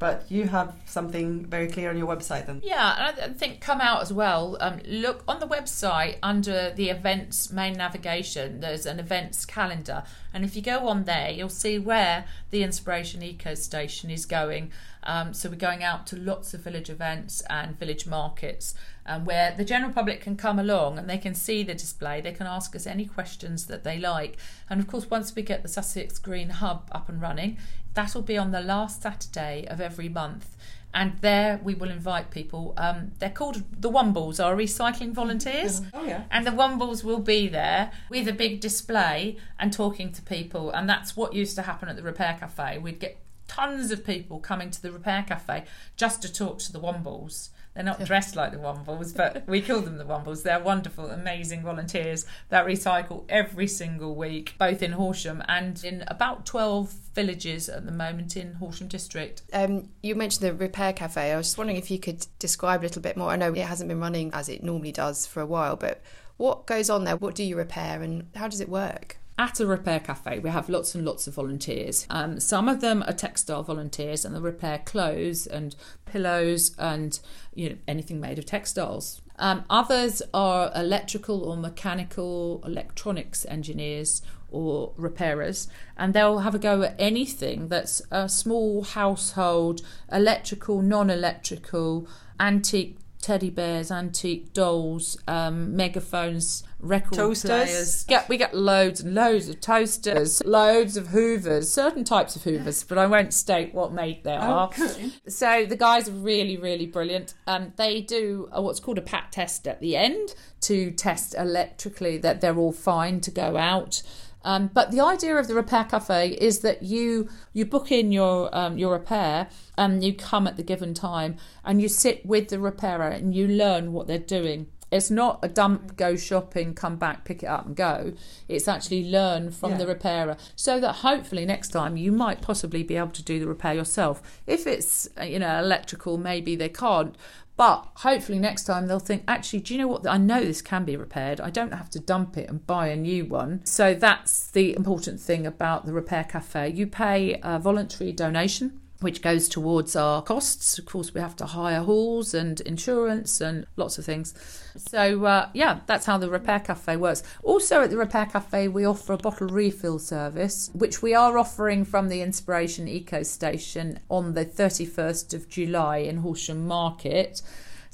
but 0.05 0.31
you 0.31 0.47
have 0.47 0.75
something 0.85 1.47
very 1.47 1.67
clear 1.67 1.89
on 1.89 1.97
your 1.97 2.07
website 2.07 2.45
then 2.45 2.61
Yeah, 2.63 3.09
and 3.09 3.33
I 3.33 3.33
think 3.33 3.63
come 3.63 3.81
out 3.81 4.03
as 4.03 4.13
well. 4.13 4.59
Um, 4.61 4.81
look 4.87 5.25
on 5.27 5.41
the 5.41 5.47
website 5.47 6.19
under 6.23 6.75
the 6.77 6.91
events 6.91 7.51
main 7.51 7.73
navigation. 7.73 8.61
There's 8.61 8.85
an 8.85 9.01
events 9.01 9.47
calendar, 9.47 10.03
And 10.35 10.45
if 10.45 10.57
you 10.57 10.61
go 10.61 10.89
on 10.89 11.05
there, 11.05 11.31
you'll 11.31 11.49
see 11.49 11.79
where 11.79 12.27
the 12.51 12.63
Inspiration 12.63 13.23
Eco 13.23 13.55
Station 13.55 14.11
is 14.11 14.27
going. 14.27 14.73
Um, 15.05 15.33
so 15.33 15.49
we're 15.49 15.57
going 15.57 15.83
out 15.83 16.07
to 16.09 16.17
lots 16.17 16.53
of 16.53 16.61
village 16.61 16.91
events 16.91 17.43
and 17.49 17.79
village 17.79 18.07
markets 18.07 18.75
um, 19.07 19.25
where 19.25 19.55
the 19.57 19.65
general 19.65 19.93
public 19.93 20.21
can 20.21 20.37
come 20.37 20.59
along 20.59 20.99
and 20.99 21.09
they 21.09 21.19
can 21.19 21.35
see 21.35 21.63
the 21.63 21.75
display. 21.75 22.21
They 22.21 22.33
can 22.33 22.47
ask 22.47 22.75
us 22.77 22.87
any 22.87 23.07
questions 23.07 23.67
that 23.67 23.85
they 23.85 23.99
like. 23.99 24.37
And 24.69 24.81
of 24.81 24.87
course, 24.87 25.09
once 25.11 25.35
we 25.35 25.43
get 25.43 25.63
the 25.63 25.69
Sussex 25.69 26.19
Green 26.19 26.51
Hub 26.51 26.91
up 26.93 27.09
and 27.09 27.21
running, 27.21 27.59
that'll 27.95 28.23
be 28.23 28.37
on 28.37 28.51
the 28.51 28.61
last 28.61 29.03
Saturday 29.03 29.67
of 29.69 29.81
every 29.81 30.09
month 30.09 30.57
and 30.95 31.19
there 31.21 31.61
we 31.63 31.75
will 31.75 31.91
invite 31.91 32.31
people. 32.31 32.73
Um, 32.77 33.11
they're 33.19 33.29
called 33.29 33.65
the 33.81 33.91
Wombles, 33.91 34.43
our 34.43 34.55
recycling 34.55 35.13
volunteers. 35.13 35.83
Oh 35.93 36.05
yeah. 36.05 36.23
And 36.31 36.47
the 36.47 36.53
Wombles 36.53 37.03
will 37.03 37.19
be 37.19 37.49
there 37.49 37.91
with 38.09 38.29
a 38.29 38.33
big 38.33 38.61
display 38.61 39.37
and 39.59 39.73
talking 39.73 40.13
to 40.13 40.23
people. 40.23 40.71
And 40.71 40.89
that's 40.89 41.17
what 41.17 41.35
used 41.35 41.57
to 41.57 41.63
happen 41.63 41.89
at 41.89 41.97
the 41.97 42.03
Repair 42.03 42.37
Cafe. 42.39 42.79
We'd 42.79 43.01
get 43.01 43.19
tons 43.49 43.91
of 43.91 44.07
people 44.07 44.39
coming 44.39 44.71
to 44.71 44.81
the 44.81 44.93
Repair 44.93 45.25
Cafe 45.27 45.65
just 45.97 46.23
to 46.23 46.33
talk 46.33 46.61
to 46.61 46.73
the 46.73 46.81
Wombles. 46.81 47.49
They're 47.75 47.83
not 47.83 48.05
dressed 48.05 48.37
like 48.37 48.53
the 48.53 48.59
Wombles, 48.59 49.17
but 49.17 49.47
we 49.49 49.61
call 49.61 49.81
them 49.81 49.99
the 49.99 50.05
Wombles. 50.05 50.45
They're 50.45 50.61
wonderful, 50.61 51.11
amazing 51.11 51.63
volunteers 51.63 52.25
that 52.49 52.67
recycle 52.67 53.25
every 53.29 53.67
single 53.67 54.15
week, 54.15 54.55
both 54.59 54.81
in 54.81 54.93
Horsham 54.93 55.43
and 55.49 55.83
in 55.83 56.05
about 56.07 56.47
12 56.47 56.93
villages 57.15 57.69
at 57.69 57.85
the 57.85 57.91
moment 57.93 58.37
in 58.37 58.55
Horsham 58.55 58.87
District. 58.87 59.43
Um, 59.53 59.89
you 60.03 60.15
mentioned 60.15 60.47
the 60.47 60.55
repair 60.55 60.93
cafe. 60.93 61.33
I 61.33 61.37
was 61.37 61.49
just 61.49 61.59
wondering 61.59 61.79
if 61.79 61.91
you 61.91 61.99
could 61.99 62.27
describe 62.39 62.83
a 62.83 62.85
little 62.85 63.03
bit 63.03 63.17
more. 63.17 63.31
I 63.31 63.37
know 63.37 63.53
it 63.53 63.59
hasn't 63.59 63.89
been 63.89 64.01
running 64.01 64.33
as 64.33 64.49
it 64.49 64.63
normally 64.63 64.93
does 64.93 65.27
for 65.27 65.41
a 65.41 65.47
while, 65.47 65.75
but 65.75 66.01
what 66.37 66.67
goes 66.67 66.89
on 66.89 67.05
there? 67.05 67.17
What 67.17 67.35
do 67.35 67.43
you 67.43 67.57
repair 67.57 68.03
and 68.03 68.29
how 68.37 68.47
does 68.47 68.61
it 68.61 68.69
work? 68.69 69.19
At 69.37 69.59
a 69.59 69.67
repair 69.67 69.99
cafe, 69.99 70.39
we 70.39 70.51
have 70.51 70.69
lots 70.69 70.95
and 70.95 71.05
lots 71.05 71.27
of 71.27 71.35
volunteers. 71.35 72.07
Um, 72.09 72.39
some 72.39 72.69
of 72.69 72.81
them 72.81 73.03
are 73.03 73.13
textile 73.13 73.65
volunteers 73.65 74.25
and 74.25 74.35
they 74.35 74.39
repair 74.39 74.79
clothes 74.79 75.49
and 75.49 75.75
pillows 76.05 76.73
and 76.79 77.19
you 77.53 77.71
know 77.71 77.77
anything 77.89 78.21
made 78.21 78.39
of 78.39 78.47
textiles. 78.47 79.23
Um, 79.37 79.65
others 79.69 80.23
are 80.33 80.71
electrical 80.77 81.43
or 81.43 81.57
mechanical 81.57 82.63
electronics 82.65 83.45
engineers 83.47 84.23
or 84.53 84.93
repairers, 84.97 85.67
and 85.97 86.15
they'll 86.15 86.39
have 86.39 86.55
a 86.55 86.61
go 86.61 86.83
at 86.83 86.95
anything 86.97 87.67
that's 87.67 88.01
a 88.13 88.29
small 88.29 88.85
household, 88.85 89.83
electrical, 90.13 90.81
non 90.81 91.11
electrical, 91.11 92.07
antique 92.39 92.99
teddy 93.25 93.49
bears, 93.49 93.91
antique 93.91 94.53
dolls, 94.53 95.17
um, 95.27 95.75
megaphones, 95.75 96.63
record 96.79 97.15
Toasters? 97.15 97.49
players. 97.51 98.05
Yeah, 98.07 98.23
we 98.29 98.37
get 98.37 98.55
loads 98.55 99.01
and 99.01 99.15
loads 99.15 99.49
of 99.49 99.63
toasters, 99.63 100.45
loads 100.45 100.99
of 100.99 101.07
hoovers, 101.07 101.73
certain 101.73 102.05
types 102.05 102.37
of 102.37 102.43
hoovers, 102.43 102.85
but 102.85 102.99
I 102.99 103.07
won't 103.07 103.33
state 103.33 103.73
what 103.73 103.95
make 103.95 104.25
they 104.25 104.37
are. 104.37 104.67
Okay. 104.67 105.11
So 105.27 105.65
the 105.65 105.77
guys 105.77 106.07
are 106.07 106.13
really, 106.13 106.59
really 106.59 106.85
brilliant. 106.85 107.33
Um, 107.47 107.73
they 107.77 108.03
do 108.03 108.51
a, 108.53 108.61
what's 108.61 108.79
called 108.79 108.99
a 108.99 109.03
pat 109.03 109.33
test 109.33 109.67
at 109.67 109.81
the 109.81 109.97
end 109.97 110.35
to 110.61 110.91
test 110.91 111.35
electrically 111.35 112.19
that 112.19 112.43
they're 112.43 112.59
all 112.59 112.73
fine 112.73 113.23
to 113.23 113.31
go 113.31 113.57
out. 113.57 114.03
Um, 114.45 114.71
but 114.73 114.91
the 114.91 115.01
idea 115.01 115.37
of 115.37 115.49
the 115.49 115.55
repair 115.55 115.85
cafe 115.85 116.29
is 116.33 116.61
that 116.61 116.83
you 116.83 117.29
you 117.53 117.65
book 117.65 117.91
in 117.91 118.13
your 118.13 118.55
um, 118.57 118.77
your 118.79 118.93
repair 118.93 119.49
and 119.77 120.05
you 120.05 120.15
come 120.15 120.47
at 120.47 120.57
the 120.57 120.63
given 120.63 120.95
time 120.95 121.37
and 121.65 121.81
you 121.81 121.89
sit 121.89 122.25
with 122.27 122.49
the 122.49 122.59
repairer 122.59 123.09
and 123.09 123.35
you 123.35 123.49
learn 123.49 123.93
what 123.93 124.07
they're 124.07 124.19
doing. 124.19 124.67
It's 124.93 125.11
not 125.11 125.41
a 125.43 125.49
dump, 125.49 125.97
go 125.97 126.15
shopping, 126.15 126.73
come 126.75 126.97
back, 126.97 127.25
pick 127.25 127.43
it 127.43 127.47
up 127.47 127.67
and 127.67 127.75
go. 127.75 128.13
It's 128.47 128.69
actually 128.69 129.11
learn 129.11 129.51
from 129.51 129.73
Yeah. 129.73 129.79
the 129.79 129.87
repairer 129.89 130.37
so 130.55 130.79
that 130.79 130.97
hopefully 130.97 131.45
next 131.45 131.71
time 131.71 131.97
you 131.97 132.13
might 132.13 132.43
possibly 132.43 132.85
be 132.85 132.97
able 132.97 133.09
to 133.09 133.23
do 133.23 133.41
the 133.41 133.49
repair 133.49 133.75
yourself. 133.75 134.23
If 134.47 134.69
it's 134.69 135.09
uh, 135.19 135.25
you 135.25 135.39
know 135.41 135.59
electrical, 135.59 136.17
maybe 136.19 136.55
they 136.55 136.69
can't. 136.69 137.17
But 137.57 137.89
hopefully 137.97 138.39
next 138.39 138.65
time 138.65 138.87
they'll 138.87 138.99
think, 138.99 139.23
actually, 139.29 139.61
do 139.61 139.75
you 139.75 139.81
know 139.81 139.89
what? 139.89 140.07
I 140.07 140.17
know 140.17 140.43
this 140.43 140.61
can 140.61 140.85
be 140.85 140.97
repaired. 140.97 141.41
I 141.41 141.51
don't 141.51 141.73
have 141.73 141.89
to 141.91 142.01
dump 142.01 142.37
it 142.37 142.49
and 142.49 142.67
buy 142.67 142.89
a 142.89 142.97
new 142.97 143.27
one. 143.27 143.65
So 143.65 143.95
that's 143.95 144.51
the 144.51 144.75
important 144.75 145.21
thing 145.21 145.47
about 145.47 145.87
the 145.87 145.93
Repair 145.93 146.25
Cafe. 146.25 146.71
You 146.71 146.87
pay 146.87 147.39
a 147.43 147.59
voluntary 147.59 148.13
donation. 148.13 148.81
Which 149.01 149.23
goes 149.23 149.49
towards 149.49 149.97
our 149.97 150.23
costs. 150.23 150.79
Of 150.79 150.87
course, 150.87 151.13
we 151.13 151.21
have 151.21 151.37
to 151.37 151.47
hire 151.47 151.83
halls 151.83 152.33
and 152.33 152.61
insurance 152.63 153.41
and 153.41 153.67
lots 153.77 153.99
of 153.99 154.05
things. 154.05 154.35
So, 154.77 155.25
uh, 155.25 155.51
yeah, 155.53 155.81
that's 155.87 156.07
how 156.07 156.17
the 156.17 156.31
Repair 156.31 156.61
Cafe 156.61 156.97
works. 156.97 157.23
Also, 157.43 157.83
at 157.83 157.91
the 157.91 157.99
Repair 157.99 158.27
Cafe, 158.27 158.69
we 158.69 158.85
offer 158.85 159.13
a 159.13 159.19
bottle 159.19 159.49
refill 159.49 159.99
service, 159.99 160.71
which 160.73 161.03
we 161.03 161.15
are 161.15 161.37
offering 161.37 161.85
from 161.85 162.09
the 162.09 162.23
Inspiration 162.23 162.89
Eco 162.89 163.23
Station 163.25 163.99
on 164.09 164.35
the 164.35 164.47
31st 164.47 165.35
of 165.35 165.49
July 165.49 165.99
in 165.99 166.19
Horsham 166.19 166.67
Market. 166.67 167.43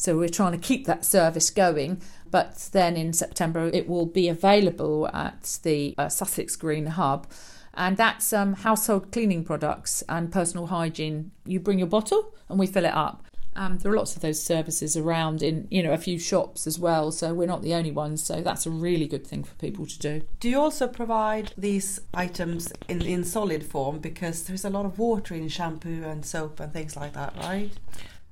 So 0.00 0.16
we're 0.16 0.30
trying 0.30 0.52
to 0.52 0.58
keep 0.58 0.86
that 0.86 1.04
service 1.04 1.50
going. 1.50 2.00
But 2.30 2.70
then 2.72 2.96
in 2.96 3.12
September, 3.12 3.70
it 3.72 3.88
will 3.88 4.06
be 4.06 4.28
available 4.28 5.08
at 5.08 5.58
the 5.62 5.94
uh, 5.98 6.08
Sussex 6.08 6.56
Green 6.56 6.86
Hub. 6.86 7.26
And 7.74 7.96
that's 7.96 8.32
um, 8.32 8.54
household 8.54 9.12
cleaning 9.12 9.44
products 9.44 10.02
and 10.08 10.32
personal 10.32 10.66
hygiene. 10.66 11.30
You 11.44 11.60
bring 11.60 11.78
your 11.78 11.88
bottle 11.88 12.34
and 12.48 12.58
we 12.58 12.66
fill 12.66 12.84
it 12.84 12.94
up. 12.94 13.24
Um, 13.56 13.78
there 13.78 13.92
are 13.92 13.96
lots 13.96 14.14
of 14.14 14.22
those 14.22 14.40
services 14.40 14.96
around 14.96 15.42
in 15.42 15.66
you 15.70 15.82
know 15.82 15.92
a 15.92 15.98
few 15.98 16.18
shops 16.18 16.66
as 16.66 16.78
well, 16.78 17.10
so 17.10 17.34
we're 17.34 17.46
not 17.46 17.62
the 17.62 17.74
only 17.74 17.90
ones. 17.90 18.22
So 18.22 18.40
that's 18.40 18.64
a 18.64 18.70
really 18.70 19.08
good 19.08 19.26
thing 19.26 19.42
for 19.42 19.54
people 19.56 19.86
to 19.86 19.98
do. 19.98 20.22
Do 20.38 20.48
you 20.48 20.60
also 20.60 20.86
provide 20.86 21.52
these 21.58 22.00
items 22.14 22.72
in, 22.88 23.02
in 23.02 23.24
solid 23.24 23.64
form? 23.64 23.98
Because 23.98 24.44
there's 24.44 24.64
a 24.64 24.70
lot 24.70 24.86
of 24.86 24.98
water 24.98 25.34
in 25.34 25.48
shampoo 25.48 26.04
and 26.04 26.24
soap 26.24 26.60
and 26.60 26.72
things 26.72 26.96
like 26.96 27.12
that, 27.14 27.34
right? 27.38 27.70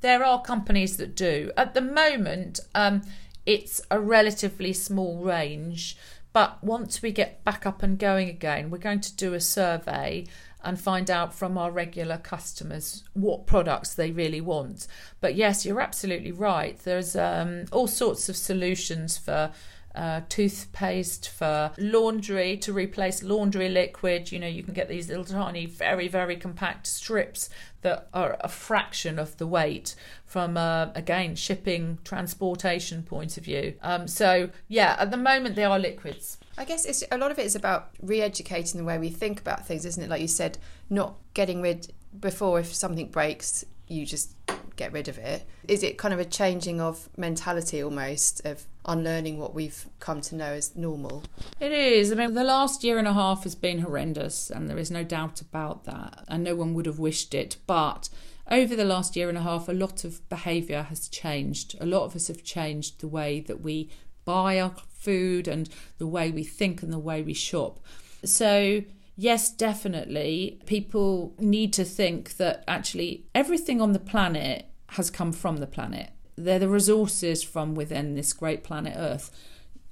There 0.00 0.24
are 0.24 0.40
companies 0.40 0.96
that 0.98 1.16
do. 1.16 1.50
At 1.56 1.74
the 1.74 1.80
moment, 1.80 2.60
um, 2.74 3.02
it's 3.44 3.80
a 3.90 3.98
relatively 3.98 4.72
small 4.72 5.24
range, 5.24 5.96
but 6.32 6.62
once 6.62 7.02
we 7.02 7.12
get 7.12 7.44
back 7.44 7.66
up 7.66 7.82
and 7.82 7.98
going 7.98 8.28
again, 8.28 8.70
we're 8.70 8.78
going 8.78 9.00
to 9.00 9.16
do 9.16 9.34
a 9.34 9.40
survey 9.40 10.26
and 10.62 10.78
find 10.78 11.10
out 11.10 11.34
from 11.34 11.56
our 11.56 11.70
regular 11.70 12.18
customers 12.18 13.04
what 13.14 13.46
products 13.46 13.94
they 13.94 14.10
really 14.10 14.40
want. 14.40 14.86
But 15.20 15.34
yes, 15.34 15.64
you're 15.64 15.80
absolutely 15.80 16.32
right. 16.32 16.78
There's 16.78 17.14
um, 17.14 17.66
all 17.70 17.86
sorts 17.86 18.28
of 18.28 18.36
solutions 18.36 19.16
for 19.16 19.52
uh, 19.94 20.20
toothpaste, 20.28 21.28
for 21.28 21.72
laundry 21.78 22.56
to 22.58 22.72
replace 22.72 23.22
laundry 23.22 23.68
liquid. 23.68 24.30
You 24.30 24.38
know, 24.38 24.46
you 24.46 24.62
can 24.62 24.74
get 24.74 24.88
these 24.88 25.08
little 25.08 25.24
tiny, 25.24 25.66
very, 25.66 26.08
very 26.08 26.36
compact 26.36 26.86
strips 26.86 27.50
that 27.82 28.08
are 28.12 28.36
a 28.40 28.48
fraction 28.48 29.18
of 29.18 29.36
the 29.38 29.46
weight 29.46 29.94
from, 30.24 30.56
uh, 30.56 30.88
again, 30.94 31.34
shipping, 31.34 31.98
transportation 32.04 33.02
point 33.02 33.36
of 33.36 33.44
view. 33.44 33.74
Um, 33.82 34.08
so, 34.08 34.50
yeah, 34.66 34.96
at 34.98 35.10
the 35.10 35.16
moment 35.16 35.56
they 35.56 35.64
are 35.64 35.78
liquids. 35.78 36.38
I 36.56 36.64
guess 36.64 36.84
it's 36.84 37.04
a 37.10 37.18
lot 37.18 37.30
of 37.30 37.38
it 37.38 37.46
is 37.46 37.54
about 37.54 37.90
re-educating 38.02 38.78
the 38.78 38.84
way 38.84 38.98
we 38.98 39.10
think 39.10 39.40
about 39.40 39.66
things, 39.66 39.84
isn't 39.84 40.02
it? 40.02 40.10
Like 40.10 40.20
you 40.20 40.28
said, 40.28 40.58
not 40.90 41.14
getting 41.34 41.62
rid 41.62 41.92
before 42.18 42.58
if 42.58 42.74
something 42.74 43.08
breaks, 43.10 43.64
you 43.86 44.04
just 44.04 44.32
get 44.76 44.92
rid 44.92 45.08
of 45.08 45.18
it. 45.18 45.46
Is 45.66 45.82
it 45.82 45.98
kind 45.98 46.12
of 46.12 46.20
a 46.20 46.24
changing 46.24 46.80
of 46.80 47.08
mentality 47.16 47.82
almost 47.82 48.44
of 48.44 48.66
unlearning 48.88 49.38
what 49.38 49.54
we've 49.54 49.86
come 50.00 50.20
to 50.22 50.34
know 50.34 50.52
as 50.52 50.74
normal? 50.74 51.22
It 51.60 51.70
is. 51.70 52.10
I 52.10 52.16
mean, 52.16 52.34
the 52.34 52.42
last 52.42 52.82
year 52.82 52.98
and 52.98 53.06
a 53.06 53.12
half 53.12 53.44
has 53.44 53.54
been 53.54 53.80
horrendous, 53.80 54.50
and 54.50 54.68
there 54.68 54.78
is 54.78 54.90
no 54.90 55.04
doubt 55.04 55.40
about 55.40 55.84
that. 55.84 56.24
And 56.26 56.42
no 56.42 56.56
one 56.56 56.74
would 56.74 56.86
have 56.86 56.98
wished 56.98 57.34
it. 57.34 57.58
But 57.66 58.08
over 58.50 58.74
the 58.74 58.84
last 58.84 59.14
year 59.14 59.28
and 59.28 59.38
a 59.38 59.42
half, 59.42 59.68
a 59.68 59.72
lot 59.72 60.04
of 60.04 60.26
behaviour 60.28 60.82
has 60.84 61.08
changed. 61.08 61.76
A 61.80 61.86
lot 61.86 62.04
of 62.04 62.16
us 62.16 62.28
have 62.28 62.42
changed 62.42 63.00
the 63.00 63.08
way 63.08 63.40
that 63.40 63.60
we 63.60 63.90
buy 64.24 64.58
our 64.58 64.74
food 64.88 65.46
and 65.46 65.68
the 65.98 66.06
way 66.06 66.30
we 66.30 66.44
think 66.44 66.82
and 66.82 66.92
the 66.92 66.98
way 66.98 67.22
we 67.22 67.34
shop. 67.34 67.80
So, 68.24 68.82
yes, 69.16 69.50
definitely, 69.50 70.60
people 70.66 71.34
need 71.38 71.72
to 71.74 71.84
think 71.84 72.36
that 72.38 72.64
actually 72.66 73.26
everything 73.34 73.80
on 73.80 73.92
the 73.92 73.98
planet 73.98 74.66
has 74.92 75.10
come 75.10 75.32
from 75.32 75.58
the 75.58 75.66
planet. 75.66 76.10
They're 76.44 76.58
the 76.58 76.68
resources 76.68 77.42
from 77.42 77.74
within 77.74 78.14
this 78.14 78.32
great 78.32 78.62
planet 78.64 78.94
Earth. 78.96 79.30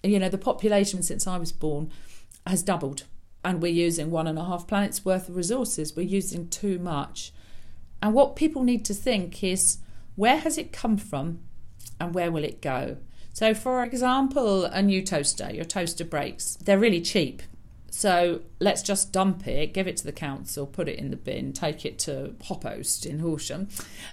You 0.03 0.19
know, 0.19 0.29
the 0.29 0.39
population 0.39 1.03
since 1.03 1.27
I 1.27 1.39
was 1.39 1.53
born 1.53 1.91
has 2.47 2.63
doubled, 2.63 3.05
and 3.45 3.61
we're 3.61 3.73
using 3.73 4.11
one 4.11 4.27
and 4.27 4.39
a 4.39 4.45
half 4.45 4.67
planets 4.67 5.05
worth 5.05 5.29
of 5.29 5.37
resources. 5.37 5.97
We're 5.97 6.03
using 6.03 6.49
too 6.49 6.79
much. 6.79 7.33
And 8.03 8.15
what 8.15 8.37
people 8.37 8.63
need 8.63 8.85
to 8.85 8.95
think 8.95 9.43
is 9.43 9.79
where 10.15 10.39
has 10.39 10.59
it 10.59 10.73
come 10.73 10.97
from 10.97 11.41
and 12.01 12.15
where 12.15 12.31
will 12.31 12.45
it 12.45 12.63
go? 12.63 12.99
So, 13.33 13.53
for 13.53 13.85
example, 13.85 14.65
a 14.65 14.81
new 14.81 15.03
toaster, 15.03 15.53
your 15.53 15.65
toaster 15.65 16.05
breaks, 16.05 16.57
they're 16.57 16.79
really 16.79 17.01
cheap. 17.01 17.43
So 17.97 18.43
let's 18.61 18.83
just 18.83 19.11
dump 19.11 19.49
it, 19.49 19.73
give 19.73 19.89
it 19.89 19.97
to 19.97 20.05
the 20.05 20.13
council, 20.13 20.67
put 20.67 20.87
it 20.87 20.99
in 20.99 21.11
the 21.11 21.17
bin, 21.17 21.55
take 21.55 21.87
it 21.87 21.99
to 22.01 22.35
Hop 22.45 22.67
Oast 22.67 23.07
in 23.07 23.21
Horsham, 23.21 23.69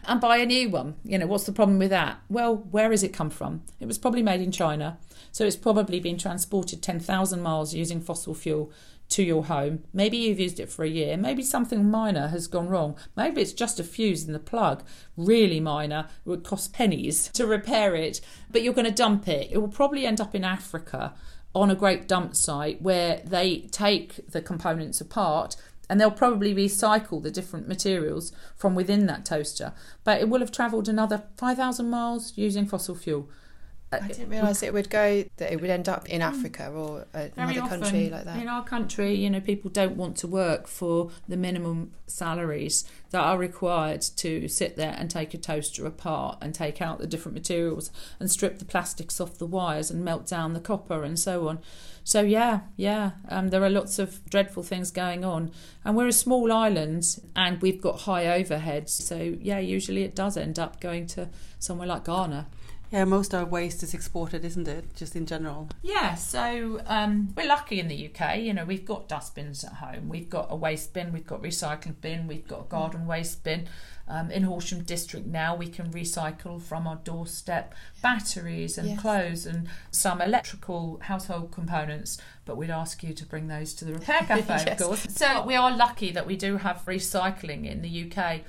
and 0.05 0.21
buy 0.21 0.37
a 0.37 0.45
new 0.45 0.69
one. 0.69 0.95
You 1.03 1.17
know, 1.17 1.27
what's 1.27 1.43
the 1.43 1.51
problem 1.51 1.79
with 1.79 1.89
that? 1.89 2.21
Well, 2.29 2.55
where 2.55 2.91
has 2.91 3.03
it 3.03 3.11
come 3.11 3.29
from? 3.29 3.63
It 3.81 3.85
was 3.85 3.97
probably 3.97 4.23
made 4.23 4.39
in 4.39 4.53
China, 4.53 4.99
so 5.33 5.43
it's 5.43 5.57
probably 5.57 5.99
been 5.99 6.17
transported 6.17 6.81
10,000 6.81 7.41
miles 7.41 7.73
using 7.73 7.99
fossil 7.99 8.33
fuel 8.33 8.71
to 9.09 9.21
your 9.21 9.43
home. 9.43 9.83
Maybe 9.91 10.15
you've 10.15 10.39
used 10.39 10.61
it 10.61 10.71
for 10.71 10.85
a 10.85 10.89
year. 10.89 11.17
Maybe 11.17 11.43
something 11.43 11.91
minor 11.91 12.29
has 12.29 12.47
gone 12.47 12.69
wrong. 12.69 12.95
Maybe 13.17 13.41
it's 13.41 13.51
just 13.51 13.81
a 13.81 13.83
fuse 13.83 14.25
in 14.25 14.31
the 14.31 14.39
plug, 14.39 14.81
really 15.17 15.59
minor. 15.59 16.07
It 16.25 16.29
would 16.29 16.45
cost 16.45 16.71
pennies 16.71 17.27
to 17.33 17.45
repair 17.45 17.95
it, 17.95 18.21
but 18.49 18.63
you're 18.63 18.73
going 18.73 18.85
to 18.85 18.91
dump 18.91 19.27
it. 19.27 19.49
It 19.51 19.57
will 19.57 19.67
probably 19.67 20.05
end 20.05 20.21
up 20.21 20.33
in 20.33 20.45
Africa 20.45 21.13
on 21.55 21.69
a 21.69 21.75
great 21.75 22.07
dump 22.07 22.35
site 22.35 22.81
where 22.81 23.21
they 23.25 23.59
take 23.71 24.27
the 24.29 24.41
components 24.41 24.99
apart 24.99 25.55
and 25.89 25.99
they'll 25.99 26.11
probably 26.11 26.55
recycle 26.55 27.21
the 27.21 27.29
different 27.29 27.67
materials 27.67 28.31
from 28.55 28.73
within 28.73 29.05
that 29.05 29.25
toaster. 29.25 29.73
But 30.03 30.21
it 30.21 30.29
will 30.29 30.39
have 30.39 30.51
travelled 30.51 30.89
another 30.89 31.23
5,000 31.37 31.89
miles 31.89 32.33
using 32.35 32.65
fossil 32.65 32.95
fuel. 32.95 33.29
I 33.91 33.97
uh, 33.97 34.07
didn't 34.07 34.29
realise 34.29 34.63
it 34.63 34.73
would 34.73 34.89
go 34.89 35.23
that 35.37 35.51
it 35.51 35.61
would 35.61 35.69
end 35.69 35.87
up 35.87 36.09
in 36.09 36.21
Africa 36.21 36.71
or 36.71 37.05
uh, 37.13 37.27
another 37.37 37.67
country 37.67 38.09
like 38.09 38.23
that. 38.23 38.41
In 38.41 38.47
our 38.47 38.63
country, 38.63 39.13
you 39.13 39.29
know, 39.29 39.39
people 39.39 39.69
don't 39.69 39.95
want 39.95 40.17
to 40.17 40.27
work 40.27 40.67
for 40.67 41.11
the 41.27 41.37
minimum 41.37 41.91
salaries 42.07 42.85
that 43.13 43.21
are 43.21 43.37
required 43.37 44.01
to 44.01 44.47
sit 44.47 44.75
there 44.75 44.95
and 44.97 45.07
take 45.07 45.35
a 45.35 45.37
toaster 45.37 45.85
apart 45.85 46.39
and 46.41 46.53
take 46.53 46.81
out 46.81 46.97
the 46.97 47.05
different 47.05 47.35
materials 47.35 47.91
and 48.19 48.29
strip 48.29 48.57
the 48.57 48.65
plastics 48.65 49.21
off 49.21 49.37
the 49.37 49.45
wires 49.45 49.91
and 49.91 50.03
melt 50.03 50.25
down 50.25 50.53
the 50.53 50.59
copper 50.59 51.03
and 51.03 51.19
so 51.19 51.47
on. 51.47 51.59
So 52.03 52.21
yeah, 52.21 52.61
yeah, 52.75 53.11
um, 53.29 53.51
there 53.51 53.63
are 53.63 53.69
lots 53.69 53.99
of 53.99 54.25
dreadful 54.31 54.63
things 54.63 54.89
going 54.89 55.23
on, 55.23 55.51
and 55.85 55.95
we're 55.95 56.07
a 56.07 56.11
small 56.11 56.51
island 56.51 57.19
and 57.35 57.61
we've 57.61 57.79
got 57.79 58.01
high 58.01 58.25
overheads. 58.25 58.89
So 58.89 59.37
yeah, 59.39 59.59
usually 59.59 60.01
it 60.01 60.15
does 60.15 60.35
end 60.35 60.57
up 60.57 60.81
going 60.81 61.05
to 61.07 61.29
somewhere 61.59 61.87
like 61.87 62.05
Ghana. 62.05 62.47
Yeah, 62.93 63.05
most 63.05 63.33
of 63.33 63.39
our 63.39 63.45
waste 63.47 63.81
is 63.81 63.95
exported, 63.95 64.45
isn't 64.45 64.67
it? 64.67 64.95
Just 64.95 65.15
in 65.15 65.25
general. 65.25 65.67
Yeah, 65.81 66.13
so 66.13 66.79
um, 66.85 67.33
we're 67.35 67.47
lucky 67.47 67.79
in 67.79 67.87
the 67.87 68.07
UK. 68.07 68.37
You 68.37 68.53
know, 68.53 68.65
we've 68.65 68.85
got 68.85 69.09
dustbins 69.09 69.63
at 69.63 69.73
home. 69.73 70.09
We've 70.09 70.29
got 70.29 70.49
a 70.51 70.55
waste 70.55 70.93
bin. 70.93 71.11
We've 71.11 71.25
got 71.25 71.41
recycling 71.41 71.99
bin. 72.01 72.27
We've 72.27 72.47
got 72.47 72.59
a 72.59 72.65
garden 72.65 73.07
waste 73.07 73.43
bin. 73.43 73.67
Um, 74.07 74.29
in 74.29 74.43
Horsham 74.43 74.83
District 74.83 75.25
now, 75.25 75.55
we 75.55 75.69
can 75.69 75.91
recycle 75.91 76.61
from 76.61 76.85
our 76.85 76.97
doorstep 76.97 77.73
batteries 78.03 78.77
and 78.77 78.89
yes. 78.89 79.01
clothes 79.01 79.47
and 79.47 79.69
some 79.89 80.21
electrical 80.21 80.99
household 81.01 81.51
components. 81.51 82.19
But 82.45 82.57
we'd 82.57 82.69
ask 82.69 83.01
you 83.01 83.15
to 83.15 83.25
bring 83.25 83.47
those 83.47 83.73
to 83.75 83.85
the 83.85 83.93
repair 83.93 84.19
cafe, 84.27 84.43
yes. 84.47 84.79
of 84.79 84.87
course. 84.87 85.07
So 85.09 85.43
we 85.47 85.55
are 85.55 85.75
lucky 85.75 86.11
that 86.11 86.27
we 86.27 86.37
do 86.37 86.57
have 86.57 86.83
recycling 86.85 87.65
in 87.65 87.81
the 87.81 88.11
UK. 88.11 88.41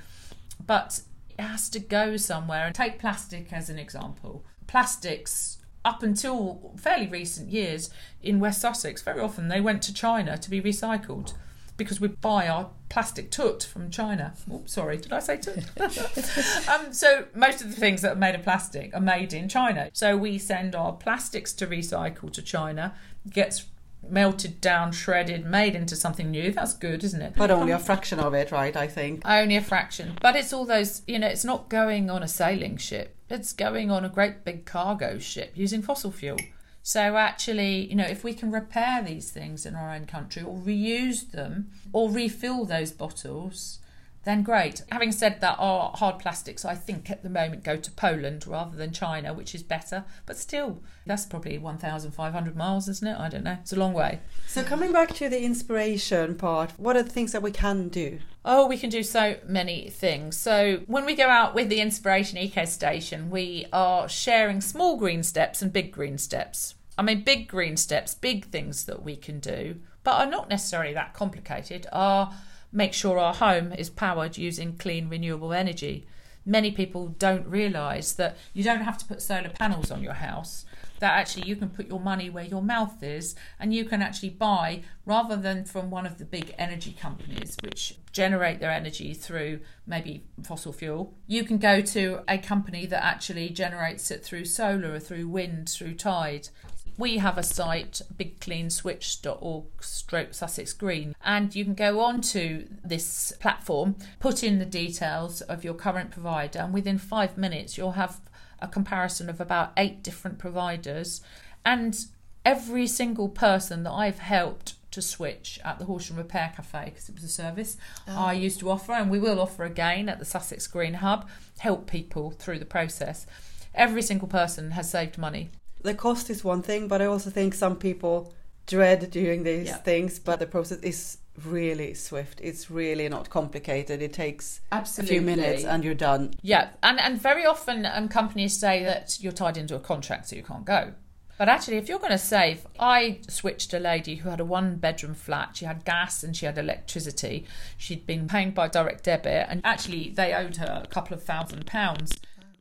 But 0.63 1.01
has 1.41 1.69
to 1.69 1.79
go 1.79 2.17
somewhere. 2.17 2.67
And 2.67 2.75
take 2.75 2.99
plastic 2.99 3.51
as 3.51 3.69
an 3.69 3.79
example. 3.79 4.43
Plastics, 4.67 5.57
up 5.83 6.01
until 6.01 6.73
fairly 6.77 7.07
recent 7.07 7.49
years 7.49 7.89
in 8.21 8.39
West 8.39 8.61
Sussex, 8.61 9.01
very 9.01 9.21
often 9.21 9.47
they 9.47 9.61
went 9.61 9.81
to 9.83 9.93
China 9.93 10.37
to 10.37 10.49
be 10.49 10.61
recycled 10.61 11.33
because 11.77 11.99
we 11.99 12.07
buy 12.07 12.47
our 12.47 12.69
plastic 12.89 13.29
toot 13.31 13.63
from 13.63 13.89
China. 13.89 14.33
Oh, 14.49 14.63
sorry, 14.65 14.97
did 14.97 15.11
I 15.11 15.19
say 15.19 15.37
toot? 15.37 15.65
um, 16.69 16.93
so 16.93 17.25
most 17.35 17.61
of 17.61 17.69
the 17.69 17.75
things 17.75 18.01
that 18.01 18.13
are 18.13 18.19
made 18.19 18.35
of 18.35 18.43
plastic 18.43 18.95
are 18.95 19.01
made 19.01 19.33
in 19.33 19.49
China. 19.49 19.89
So 19.93 20.15
we 20.15 20.37
send 20.37 20.73
our 20.73 20.93
plastics 20.93 21.51
to 21.53 21.67
recycle 21.67 22.31
to 22.31 22.41
China, 22.41 22.95
gets 23.29 23.65
melted 24.09 24.61
down, 24.61 24.91
shredded, 24.91 25.45
made 25.45 25.75
into 25.75 25.95
something 25.95 26.31
new. 26.31 26.51
That's 26.51 26.73
good, 26.73 27.03
isn't 27.03 27.21
it? 27.21 27.33
But 27.35 27.51
only 27.51 27.71
a 27.71 27.79
fraction 27.79 28.19
of 28.19 28.33
it, 28.33 28.51
right? 28.51 28.75
I 28.75 28.87
think. 28.87 29.21
Only 29.25 29.55
a 29.55 29.61
fraction. 29.61 30.17
But 30.21 30.35
it's 30.35 30.53
all 30.53 30.65
those, 30.65 31.01
you 31.07 31.19
know, 31.19 31.27
it's 31.27 31.45
not 31.45 31.69
going 31.69 32.09
on 32.09 32.23
a 32.23 32.27
sailing 32.27 32.77
ship, 32.77 33.15
it's 33.29 33.53
going 33.53 33.91
on 33.91 34.05
a 34.05 34.09
great 34.09 34.43
big 34.43 34.65
cargo 34.65 35.19
ship 35.19 35.51
using 35.55 35.81
fossil 35.81 36.11
fuel. 36.11 36.37
So 36.83 37.17
actually, 37.17 37.89
you 37.89 37.95
know, 37.95 38.05
if 38.05 38.23
we 38.23 38.35
can 38.35 38.51
repair 38.51 39.01
these 39.01 39.31
things 39.31 39.65
in 39.65 39.73
our 39.73 39.91
own 39.91 40.05
country 40.05 40.43
or 40.43 40.55
reuse 40.55 41.31
them 41.31 41.71
or 41.91 42.11
refill 42.11 42.63
those 42.63 42.91
bottles, 42.91 43.79
then 44.25 44.41
great. 44.41 44.83
Having 44.91 45.13
said 45.13 45.39
that, 45.41 45.55
our 45.59 45.91
hard 45.95 46.19
plastics, 46.19 46.65
I 46.65 46.75
think, 46.75 47.09
at 47.09 47.23
the 47.23 47.29
moment 47.29 47.63
go 47.63 47.77
to 47.77 47.91
Poland 47.91 48.45
rather 48.47 48.75
than 48.75 48.91
China, 48.91 49.33
which 49.33 49.55
is 49.55 49.63
better. 49.63 50.03
But 50.25 50.37
still, 50.37 50.81
that's 51.05 51.25
probably 51.25 51.57
1,500 51.59 52.55
miles, 52.55 52.89
isn't 52.89 53.07
it? 53.07 53.17
I 53.19 53.29
don't 53.29 53.43
know. 53.43 53.57
It's 53.61 53.71
a 53.71 53.79
long 53.79 53.93
way. 53.93 54.19
So, 54.47 54.63
coming 54.63 54.91
back 54.91 55.13
to 55.15 55.29
the 55.29 55.43
inspiration 55.43 56.35
part, 56.35 56.71
what 56.77 56.97
are 56.97 57.03
the 57.03 57.09
things 57.09 57.31
that 57.31 57.43
we 57.43 57.51
can 57.51 57.87
do? 57.87 58.19
Oh, 58.43 58.67
we 58.67 58.77
can 58.77 58.89
do 58.89 59.03
so 59.03 59.37
many 59.47 59.89
things. 59.89 60.37
So, 60.37 60.81
when 60.87 61.05
we 61.05 61.15
go 61.15 61.29
out 61.29 61.53
with 61.53 61.69
the 61.69 61.79
Inspiration 61.79 62.39
Eco 62.39 62.65
Station, 62.65 63.29
we 63.29 63.67
are 63.71 64.09
sharing 64.09 64.59
small 64.59 64.97
green 64.97 65.21
steps 65.21 65.61
and 65.61 65.71
big 65.71 65.91
green 65.91 66.17
steps. 66.17 66.73
I 66.97 67.03
mean, 67.03 67.23
big 67.23 67.47
green 67.47 67.77
steps, 67.77 68.15
big 68.15 68.45
things 68.45 68.85
that 68.85 69.03
we 69.03 69.15
can 69.17 69.39
do, 69.39 69.81
but 70.03 70.13
are 70.19 70.29
not 70.29 70.49
necessarily 70.49 70.93
that 70.93 71.13
complicated, 71.13 71.85
are 71.91 72.33
make 72.75 72.93
sure 72.93 73.17
our 73.17 73.33
home 73.33 73.71
is 73.71 73.89
powered 73.89 74.37
using 74.37 74.75
clean 74.77 75.07
renewable 75.07 75.53
energy. 75.53 76.05
Many 76.45 76.71
people 76.71 77.07
don't 77.07 77.47
realise 77.47 78.11
that 78.13 78.37
you 78.53 78.63
don't 78.63 78.81
have 78.81 78.97
to 78.99 79.05
put 79.05 79.21
solar 79.21 79.49
panels 79.49 79.89
on 79.89 80.03
your 80.03 80.13
house, 80.13 80.65
that 80.99 81.17
actually 81.17 81.47
you 81.47 81.55
can 81.55 81.69
put 81.69 81.87
your 81.87 81.99
money 81.99 82.29
where 82.29 82.43
your 82.43 82.61
mouth 82.61 83.01
is 83.01 83.33
and 83.59 83.73
you 83.73 83.85
can 83.85 84.01
actually 84.01 84.29
buy 84.29 84.81
rather 85.05 85.35
than 85.35 85.65
from 85.65 85.89
one 85.89 86.05
of 86.05 86.17
the 86.17 86.25
big 86.25 86.53
energy 86.57 86.95
companies 86.99 87.57
which 87.63 87.97
generate 88.11 88.59
their 88.59 88.71
energy 88.71 89.13
through 89.13 89.59
maybe 89.87 90.23
fossil 90.43 90.71
fuel. 90.71 91.13
You 91.27 91.43
can 91.45 91.57
go 91.57 91.81
to 91.81 92.21
a 92.27 92.37
company 92.37 92.85
that 92.87 93.03
actually 93.03 93.49
generates 93.49 94.11
it 94.11 94.23
through 94.23 94.45
solar 94.45 94.93
or 94.93 94.99
through 94.99 95.27
wind, 95.29 95.69
through 95.69 95.95
tide 95.95 96.49
we 96.97 97.17
have 97.17 97.37
a 97.37 97.43
site, 97.43 98.01
bigcleanswitch.org 98.15 99.65
stroke 99.81 100.33
Sussex 100.33 100.73
Green, 100.73 101.15
and 101.23 101.55
you 101.55 101.63
can 101.63 101.73
go 101.75 101.99
on 101.99 102.21
to 102.21 102.67
this 102.83 103.33
platform, 103.39 103.95
put 104.19 104.43
in 104.43 104.59
the 104.59 104.65
details 104.65 105.41
of 105.41 105.63
your 105.63 105.73
current 105.73 106.11
provider, 106.11 106.59
and 106.59 106.73
within 106.73 106.97
five 106.97 107.37
minutes 107.37 107.77
you'll 107.77 107.91
have 107.91 108.21
a 108.59 108.67
comparison 108.67 109.29
of 109.29 109.41
about 109.41 109.73
eight 109.75 110.01
different 110.03 110.39
providers. 110.39 111.21
And 111.65 112.05
every 112.45 112.87
single 112.87 113.27
person 113.27 113.83
that 113.83 113.91
I've 113.91 114.19
helped 114.19 114.75
to 114.91 115.01
switch 115.01 115.59
at 115.65 115.77
the 115.77 115.85
Horsham 115.85 116.15
Repair 116.15 116.53
Cafe 116.55 116.85
because 116.85 117.09
it 117.09 117.15
was 117.15 117.23
a 117.25 117.27
service 117.27 117.75
oh. 118.07 118.25
I 118.27 118.33
used 118.33 118.59
to 118.61 118.69
offer, 118.69 118.93
and 118.93 119.11
we 119.11 119.19
will 119.19 119.41
offer 119.41 119.65
again 119.65 120.07
at 120.07 120.19
the 120.19 120.25
Sussex 120.25 120.67
Green 120.67 120.95
Hub, 120.95 121.27
help 121.57 121.87
people 121.87 122.31
through 122.31 122.59
the 122.59 122.65
process. 122.65 123.25
Every 123.73 124.01
single 124.01 124.29
person 124.29 124.71
has 124.71 124.89
saved 124.89 125.17
money 125.17 125.49
the 125.85 125.93
cost 125.93 126.29
is 126.29 126.43
one 126.43 126.61
thing, 126.61 126.87
but 126.87 127.01
I 127.01 127.05
also 127.05 127.29
think 127.29 127.53
some 127.53 127.77
people 127.77 128.33
dread 128.67 129.09
doing 129.11 129.43
these 129.43 129.67
yeah. 129.67 129.77
things, 129.77 130.19
but 130.19 130.39
the 130.39 130.47
process 130.47 130.79
is 130.79 131.17
really 131.43 131.93
swift. 131.93 132.39
It's 132.41 132.71
really 132.71 133.07
not 133.09 133.29
complicated. 133.29 134.01
It 134.01 134.13
takes 134.13 134.61
Absolutely. 134.71 135.15
a 135.15 135.19
few 135.19 135.25
minutes 135.25 135.63
and 135.63 135.83
you're 135.83 135.93
done. 135.93 136.33
Yeah, 136.41 136.69
and 136.83 136.99
and 136.99 137.21
very 137.21 137.45
often 137.45 137.85
um, 137.85 138.09
companies 138.09 138.57
say 138.57 138.83
that 138.83 139.17
you're 139.21 139.31
tied 139.31 139.57
into 139.57 139.75
a 139.75 139.79
contract 139.79 140.29
so 140.29 140.35
you 140.35 140.43
can't 140.43 140.65
go. 140.65 140.93
But 141.37 141.49
actually, 141.49 141.77
if 141.77 141.89
you're 141.89 141.99
going 141.99 142.11
to 142.11 142.17
save, 142.17 142.65
I 142.79 143.19
switched 143.27 143.73
a 143.73 143.79
lady 143.79 144.15
who 144.15 144.29
had 144.29 144.39
a 144.39 144.45
one 144.45 144.77
bedroom 144.77 145.13
flat. 145.13 145.57
She 145.57 145.65
had 145.65 145.83
gas 145.83 146.23
and 146.23 146.35
she 146.35 146.45
had 146.45 146.57
electricity. 146.57 147.45
She'd 147.77 148.07
been 148.07 148.27
paying 148.27 148.51
by 148.51 148.69
direct 148.69 149.03
debit, 149.03 149.47
and 149.49 149.59
actually, 149.65 150.11
they 150.15 150.33
owed 150.33 150.55
her 150.57 150.81
a 150.83 150.87
couple 150.87 151.13
of 151.13 151.23
thousand 151.23 151.65
pounds. 151.65 152.13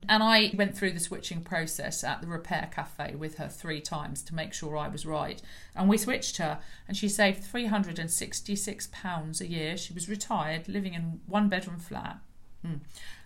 And 0.09 0.23
I 0.23 0.53
went 0.55 0.77
through 0.77 0.93
the 0.93 1.01
switching 1.01 1.41
process 1.43 2.05
at 2.05 2.21
the 2.21 2.27
repair 2.27 2.69
cafe 2.73 3.15
with 3.15 3.37
her 3.39 3.49
three 3.49 3.81
times 3.81 4.23
to 4.25 4.35
make 4.35 4.53
sure 4.53 4.77
I 4.77 4.89
was 4.89 5.07
right. 5.07 5.41
And 5.75 5.89
we 5.89 5.99
switched 5.99 6.37
her, 6.39 6.61
and 6.87 6.97
she 6.97 7.09
saved 7.09 7.43
£366 7.43 9.41
a 9.41 9.47
year. 9.47 9.77
She 9.77 9.93
was 9.93 10.09
retired, 10.09 10.69
living 10.69 10.95
in 10.95 11.21
one 11.27 11.49
bedroom 11.49 11.79
flat. 11.79 12.19
Hmm 12.65 12.77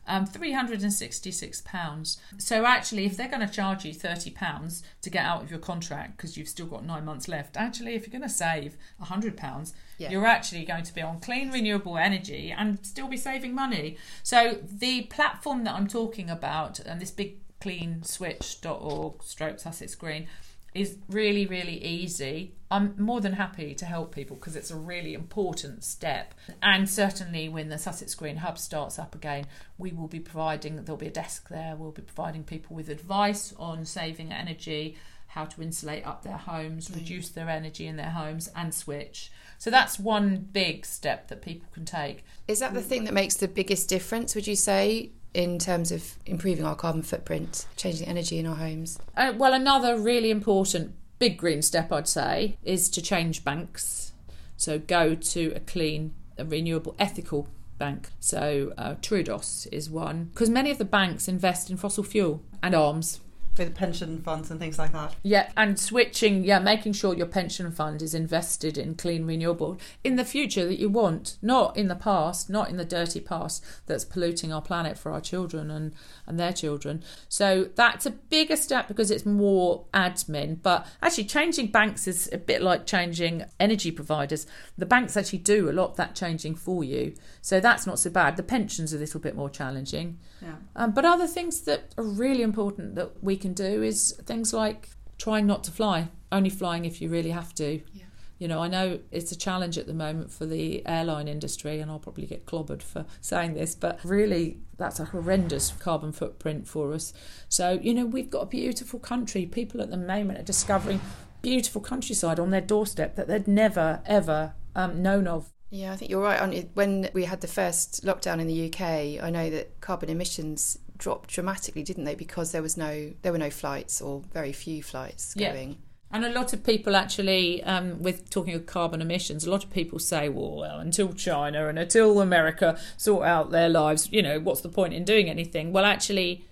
um, 0.09 0.27
£366. 0.27 2.17
So 2.39 2.67
actually, 2.67 3.05
if 3.07 3.17
they're 3.17 3.29
going 3.29 3.47
to 3.47 3.53
charge 3.53 3.85
you 3.85 3.95
£30 3.95 4.83
to 5.03 5.11
get 5.11 5.25
out 5.25 5.43
of 5.43 5.51
your 5.51 5.61
contract 5.61 6.17
because 6.17 6.37
you've 6.37 6.49
still 6.49 6.67
got 6.67 6.85
nine 6.85 7.05
months 7.05 7.29
left, 7.29 7.57
actually, 7.57 7.95
if 7.95 8.07
you're 8.07 8.19
going 8.19 8.29
to 8.29 8.35
save 8.35 8.77
£100, 9.03 9.73
yeah. 9.99 10.11
you're 10.11 10.27
actually 10.27 10.65
going 10.65 10.83
to 10.85 10.95
be 10.95 11.03
on 11.03 11.21
clean 11.21 11.51
renewable 11.53 11.99
energy 11.99 12.51
and 12.57 12.85
still 12.85 13.07
be 13.07 13.17
saving 13.17 13.55
money. 13.55 13.97
So 14.23 14.59
the 14.65 15.03
platform 15.03 15.63
that 15.65 15.75
I'm 15.75 15.87
talking 15.87 16.31
about, 16.31 16.81
and 16.81 17.01
this 17.01 17.11
big 17.11 17.37
clean 17.61 18.03
switch.org 18.03 19.23
stroke 19.23 19.61
Sussex 19.61 19.95
Green, 19.95 20.27
is 20.75 20.97
really, 21.09 21.47
really 21.47 21.83
easy. 21.83 22.55
I'm 22.71 22.95
more 22.99 23.21
than 23.21 23.33
happy 23.33 23.75
to 23.75 23.87
help 23.87 24.15
people 24.15 24.37
because 24.37 24.55
it's 24.55 24.71
a 24.71 24.77
really 24.77 25.15
important 25.15 25.85
step. 25.85 26.35
And 26.63 26.89
certainly, 26.89 27.49
when 27.49 27.71
the 27.71 27.79
Sussex 27.79 28.15
Green 28.15 28.37
Hub 28.37 28.59
starts 28.59 28.99
up 28.99 29.15
again, 29.15 29.47
we 29.79 29.93
will 29.93 30.09
be 30.09 30.21
providing, 30.21 30.85
there'll 30.85 30.99
be 30.99 31.07
a 31.07 31.11
desk 31.11 31.49
there, 31.49 31.77
we'll 31.77 31.93
be 31.93 32.03
providing 32.03 32.45
people 32.45 32.77
with 32.77 32.91
advice 32.91 33.55
on 33.59 33.87
saving 33.87 34.33
energy, 34.33 34.97
how 35.29 35.47
to 35.47 35.63
insulate 35.63 36.07
up 36.07 36.23
their 36.23 36.37
homes, 36.37 36.89
mm. 36.89 36.97
reduce 36.97 37.31
their 37.31 37.49
energy 37.49 37.87
in 37.87 37.97
their 37.97 38.11
homes, 38.11 38.51
and 38.55 38.75
switch. 38.75 39.31
So 39.57 39.71
that's 39.71 39.99
one 39.99 40.49
big 40.53 40.87
step 40.87 41.29
that 41.29 41.43
people 41.43 41.69
can 41.73 41.85
take. 41.85 42.25
Is 42.47 42.61
that 42.61 42.75
the 42.75 42.83
thing 42.83 43.05
that 43.05 43.15
makes 43.15 43.37
the 43.37 43.49
biggest 43.49 43.89
difference, 43.89 44.35
would 44.35 44.47
you 44.47 44.57
say, 44.57 45.11
in 45.39 45.57
terms 45.57 45.93
of 45.93 46.17
improving 46.27 46.65
our 46.65 46.75
carbon 46.75 47.01
footprint, 47.01 47.65
changing 47.77 48.09
energy 48.09 48.41
in 48.41 48.47
our 48.47 48.57
homes? 48.57 48.99
Uh, 49.17 49.33
well, 49.37 49.53
another 49.53 49.97
really 49.97 50.33
important 50.33 50.95
big 51.21 51.39
green 51.39 51.63
step, 51.63 51.93
I'd 51.93 52.09
say, 52.09 52.59
is 52.65 52.89
to 52.91 53.01
change 53.01 53.45
banks. 53.45 54.13
So 54.57 54.81
go 54.81 55.15
to 55.15 55.53
a 55.55 55.61
clean, 55.61 56.13
a 56.37 56.45
renewable, 56.45 56.97
ethical 56.99 57.47
bank. 57.79 58.09
So 58.19 58.73
uh, 58.77 58.97
Triodos 58.97 59.69
is 59.71 59.89
one 59.89 60.25
because 60.25 60.51
many 60.51 60.73
of 60.73 60.79
the 60.79 60.85
banks 60.85 61.29
invest 61.29 61.71
in 61.71 61.77
fossil 61.77 62.03
fuel 62.03 62.43
and 62.61 62.75
arms 62.75 63.21
with 63.59 63.75
pension 63.75 64.23
funds 64.23 64.51
and 64.51 64.61
things 64.61 64.79
like 64.79 64.93
that. 64.93 65.15
Yeah, 65.23 65.51
and 65.57 65.79
switching, 65.79 66.45
yeah, 66.45 66.59
making 66.59 66.93
sure 66.93 67.15
your 67.15 67.27
pension 67.27 67.71
fund 67.71 68.03
is 68.03 68.15
invested 68.15 68.79
in 68.79 68.95
clean 68.95 69.27
renewable 69.27 69.79
in 70.05 70.17
the 70.17 70.25
future 70.25 70.67
that 70.67 70.79
you 70.79 70.89
want, 70.89 71.37
not 71.43 71.77
in 71.77 71.89
the 71.89 71.95
past, 71.95 72.49
not 72.51 72.71
in 72.71 72.77
the 72.77 72.85
dirty 72.85 73.21
past 73.21 73.65
that's 73.87 74.05
polluting 74.05 74.53
our 74.53 74.63
planet 74.63 74.99
for 74.99 75.13
our 75.13 75.21
children 75.21 75.71
and, 75.71 75.95
and 76.27 76.39
their 76.39 76.53
children. 76.53 77.03
So 77.29 77.69
that's 77.75 78.07
a 78.07 78.11
bigger 78.11 78.57
step 78.57 78.89
because 78.89 79.11
it's 79.11 79.27
more 79.27 79.87
admin. 79.93 80.63
But 80.63 80.87
actually, 81.03 81.25
changing 81.25 81.69
banks 81.69 82.07
is 82.07 82.29
a 82.33 82.39
bit 82.39 82.63
like 82.63 82.87
changing 82.87 83.45
energy 83.59 83.91
providers. 83.91 84.47
The 84.77 84.87
banks 84.87 85.17
actually 85.17 85.41
do 85.41 85.71
a 85.71 85.73
lot 85.73 85.91
of 85.91 85.97
that 85.97 86.15
changing 86.15 86.55
for 86.55 86.85
you. 86.85 87.15
So 87.41 87.61
that's 87.61 87.87
not 87.87 87.99
so 87.99 88.11
bad. 88.11 88.37
The 88.37 88.43
pension's 88.43 88.93
are 88.93 88.97
a 88.97 89.01
little 89.01 89.21
bit 89.21 89.35
more 89.35 89.51
challenging. 89.51 90.19
Yeah. 90.43 90.57
Um, 90.77 90.93
but 90.93 91.05
other 91.05 91.27
things 91.27 91.63
that 91.63 91.95
are 91.97 92.05
really 92.05 92.43
important 92.43 92.95
that 92.95 93.23
we 93.23 93.37
can 93.37 93.48
do 93.55 93.83
is 93.83 94.19
things 94.25 94.53
like 94.53 94.91
trying 95.19 95.47
not 95.47 95.65
to 95.65 95.71
fly, 95.71 96.09
only 96.31 96.51
flying 96.51 96.85
if 96.85 97.01
you 97.01 97.09
really 97.09 97.31
have 97.31 97.55
to. 97.57 97.81
Yeah. 97.93 98.05
You 98.39 98.47
know, 98.47 98.63
I 98.63 98.69
know 98.69 99.01
it's 99.11 99.33
a 99.33 99.37
challenge 99.37 99.79
at 99.79 99.89
the 99.89 99.95
moment 99.95 100.31
for 100.31 100.47
the 100.47 100.87
airline 100.87 101.27
industry, 101.27 101.81
and 101.81 101.91
I'll 101.91 101.99
probably 101.99 102.27
get 102.27 102.47
clobbered 102.47 102.83
for 102.83 103.05
saying 103.21 103.55
this, 103.55 103.75
but 103.75 103.99
really, 104.05 104.59
that's 104.77 105.01
a 105.01 105.07
horrendous 105.07 105.73
carbon 105.73 106.13
footprint 106.13 106.69
for 106.69 106.93
us. 106.93 107.13
So, 107.49 107.81
you 107.83 107.93
know, 107.93 108.07
we've 108.07 108.31
got 108.31 108.41
a 108.41 108.47
beautiful 108.47 109.01
country. 109.01 109.45
People 109.45 109.83
at 109.83 109.91
the 109.91 109.97
moment 109.97 110.39
are 110.39 110.45
discovering 110.45 111.01
beautiful 111.43 111.81
countryside 111.81 112.39
on 112.39 112.51
their 112.51 112.61
doorstep 112.61 113.17
that 113.17 113.27
they'd 113.27 113.49
never, 113.49 114.01
ever 114.07 114.55
um, 114.77 115.03
known 115.03 115.27
of. 115.27 115.53
Yeah, 115.71 115.93
I 115.93 115.97
think 115.97 116.11
you're 116.11 116.23
right. 116.23 116.41
On 116.41 116.53
when 116.75 117.11
we 117.13 117.25
had 117.25 117.41
the 117.41 117.49
first 117.49 118.05
lockdown 118.05 118.41
in 118.41 118.47
the 118.47 118.67
UK, 118.67 119.23
I 119.23 119.31
know 119.31 119.51
that 119.51 119.81
carbon 119.81 120.09
emissions 120.09 120.79
dropped 120.99 121.31
dramatically, 121.31 121.83
didn't 121.83 122.05
they? 122.05 122.15
Because 122.15 122.53
there 122.53 122.63
was 122.63 122.77
no 122.77 123.13
there 123.23 123.33
were 123.33 123.39
no 123.39 123.51
flights 123.51 124.01
or 124.01 124.23
very 124.33 124.53
few 124.53 124.83
flights 124.83 125.35
Yeah. 125.37 125.53
going. 125.53 125.79
And 126.11 126.25
a 126.25 126.31
lot 126.31 126.55
of 126.55 126.65
people 126.65 126.97
actually, 126.97 127.63
um, 127.65 128.03
with 128.03 128.31
talking 128.31 128.55
of 128.55 128.65
carbon 128.65 129.03
emissions, 129.03 129.45
a 129.45 129.51
lot 129.51 129.63
of 129.63 129.71
people 129.71 129.99
say, 129.99 130.31
well, 130.31 130.57
well, 130.57 130.79
until 130.79 131.13
China 131.13 131.69
and 131.69 131.79
until 131.79 132.21
America 132.23 132.79
sort 132.97 133.27
out 133.27 133.51
their 133.51 133.69
lives, 133.69 134.09
you 134.11 134.23
know, 134.23 134.41
what's 134.41 134.63
the 134.63 134.71
point 134.71 134.95
in 134.95 135.05
doing 135.05 135.29
anything? 135.29 135.71
Well, 135.71 135.85
actually, 135.85 136.47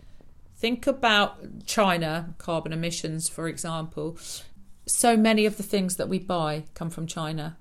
think 0.57 0.87
about 0.87 1.65
China 1.67 2.35
carbon 2.37 2.73
emissions, 2.73 3.31
for 3.31 3.49
example. 3.49 4.19
So 4.87 5.17
many 5.17 5.47
of 5.47 5.57
the 5.57 5.63
things 5.63 5.97
that 5.97 6.09
we 6.09 6.19
buy 6.19 6.65
come 6.75 6.91
from 6.91 7.07
China. 7.07 7.57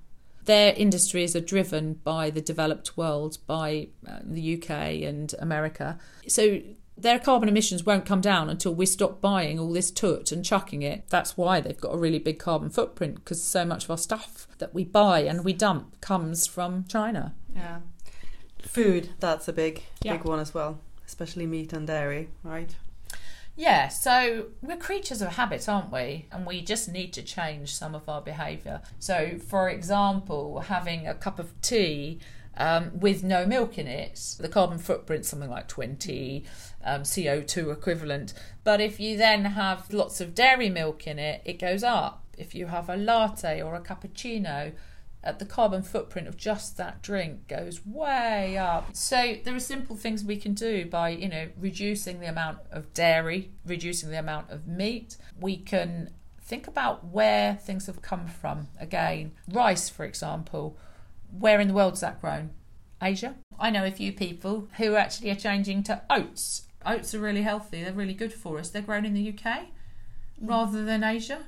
Their 0.46 0.72
industries 0.74 1.36
are 1.36 1.40
driven 1.40 1.94
by 2.02 2.30
the 2.30 2.40
developed 2.40 2.96
world, 2.96 3.38
by 3.46 3.88
uh, 4.08 4.20
the 4.24 4.54
UK 4.56 4.70
and 5.02 5.34
America. 5.38 5.98
So 6.26 6.60
their 6.98 7.18
carbon 7.18 7.48
emissions 7.48 7.84
won't 7.84 8.06
come 8.06 8.20
down 8.22 8.48
until 8.48 8.74
we 8.74 8.86
stop 8.86 9.20
buying 9.20 9.58
all 9.58 9.72
this 9.72 9.90
toot 9.90 10.32
and 10.32 10.44
chucking 10.44 10.82
it. 10.82 11.04
That's 11.10 11.36
why 11.36 11.60
they've 11.60 11.80
got 11.80 11.94
a 11.94 11.98
really 11.98 12.18
big 12.18 12.38
carbon 12.38 12.70
footprint 12.70 13.16
because 13.16 13.42
so 13.42 13.64
much 13.64 13.84
of 13.84 13.90
our 13.90 13.98
stuff 13.98 14.46
that 14.58 14.72
we 14.72 14.84
buy 14.84 15.20
and 15.20 15.44
we 15.44 15.52
dump 15.52 16.00
comes 16.00 16.46
from 16.46 16.84
China. 16.88 17.34
Yeah. 17.54 17.80
Food, 18.60 19.10
that's 19.20 19.46
a 19.48 19.52
big, 19.52 19.82
Yeah. 20.02 20.16
big 20.16 20.24
one 20.24 20.40
as 20.40 20.54
well, 20.54 20.78
especially 21.06 21.46
meat 21.46 21.72
and 21.72 21.86
dairy, 21.86 22.30
right? 22.42 22.74
Yeah, 23.58 23.88
so 23.88 24.48
we're 24.60 24.76
creatures 24.76 25.22
of 25.22 25.28
habit, 25.28 25.66
aren't 25.66 25.90
we? 25.90 26.26
And 26.30 26.46
we 26.46 26.60
just 26.60 26.90
need 26.90 27.14
to 27.14 27.22
change 27.22 27.74
some 27.74 27.94
of 27.94 28.06
our 28.06 28.20
behaviour. 28.20 28.82
So, 28.98 29.38
for 29.38 29.70
example, 29.70 30.60
having 30.60 31.08
a 31.08 31.14
cup 31.14 31.38
of 31.38 31.58
tea 31.62 32.20
um, 32.58 33.00
with 33.00 33.24
no 33.24 33.46
milk 33.46 33.78
in 33.78 33.86
it, 33.86 34.36
the 34.38 34.48
carbon 34.48 34.78
footprint's 34.78 35.28
something 35.28 35.48
like 35.48 35.68
20 35.68 36.44
um, 36.84 37.02
CO2 37.02 37.72
equivalent. 37.72 38.34
But 38.62 38.82
if 38.82 39.00
you 39.00 39.16
then 39.16 39.46
have 39.46 39.90
lots 39.92 40.20
of 40.20 40.34
dairy 40.34 40.68
milk 40.68 41.06
in 41.06 41.18
it, 41.18 41.40
it 41.46 41.58
goes 41.58 41.82
up. 41.82 42.24
If 42.36 42.54
you 42.54 42.66
have 42.66 42.90
a 42.90 42.96
latte 42.96 43.62
or 43.62 43.74
a 43.74 43.80
cappuccino, 43.80 44.72
the 45.38 45.44
carbon 45.44 45.82
footprint 45.82 46.28
of 46.28 46.36
just 46.36 46.76
that 46.76 47.02
drink 47.02 47.48
goes 47.48 47.84
way 47.84 48.56
up. 48.56 48.94
So 48.94 49.36
there 49.44 49.54
are 49.54 49.60
simple 49.60 49.96
things 49.96 50.24
we 50.24 50.36
can 50.36 50.54
do 50.54 50.86
by, 50.86 51.10
you 51.10 51.28
know, 51.28 51.48
reducing 51.58 52.20
the 52.20 52.28
amount 52.28 52.58
of 52.70 52.92
dairy, 52.94 53.50
reducing 53.64 54.10
the 54.10 54.18
amount 54.18 54.50
of 54.50 54.66
meat. 54.66 55.16
We 55.38 55.56
can 55.56 56.10
think 56.40 56.66
about 56.66 57.06
where 57.06 57.54
things 57.54 57.86
have 57.86 58.02
come 58.02 58.26
from. 58.26 58.68
Again, 58.80 59.32
rice, 59.50 59.88
for 59.88 60.04
example. 60.04 60.78
Where 61.36 61.60
in 61.60 61.68
the 61.68 61.74
world 61.74 61.94
is 61.94 62.00
that 62.00 62.20
grown? 62.20 62.50
Asia. 63.02 63.34
I 63.58 63.70
know 63.70 63.84
a 63.84 63.90
few 63.90 64.12
people 64.12 64.68
who 64.76 64.94
actually 64.94 65.30
are 65.30 65.36
changing 65.36 65.82
to 65.84 66.02
oats. 66.08 66.62
Oats 66.84 67.14
are 67.14 67.20
really 67.20 67.42
healthy. 67.42 67.82
They're 67.82 67.92
really 67.92 68.14
good 68.14 68.32
for 68.32 68.58
us. 68.58 68.70
They're 68.70 68.82
grown 68.82 69.04
in 69.04 69.14
the 69.14 69.28
UK 69.36 69.66
rather 70.40 70.84
than 70.84 71.02
Asia. 71.02 71.46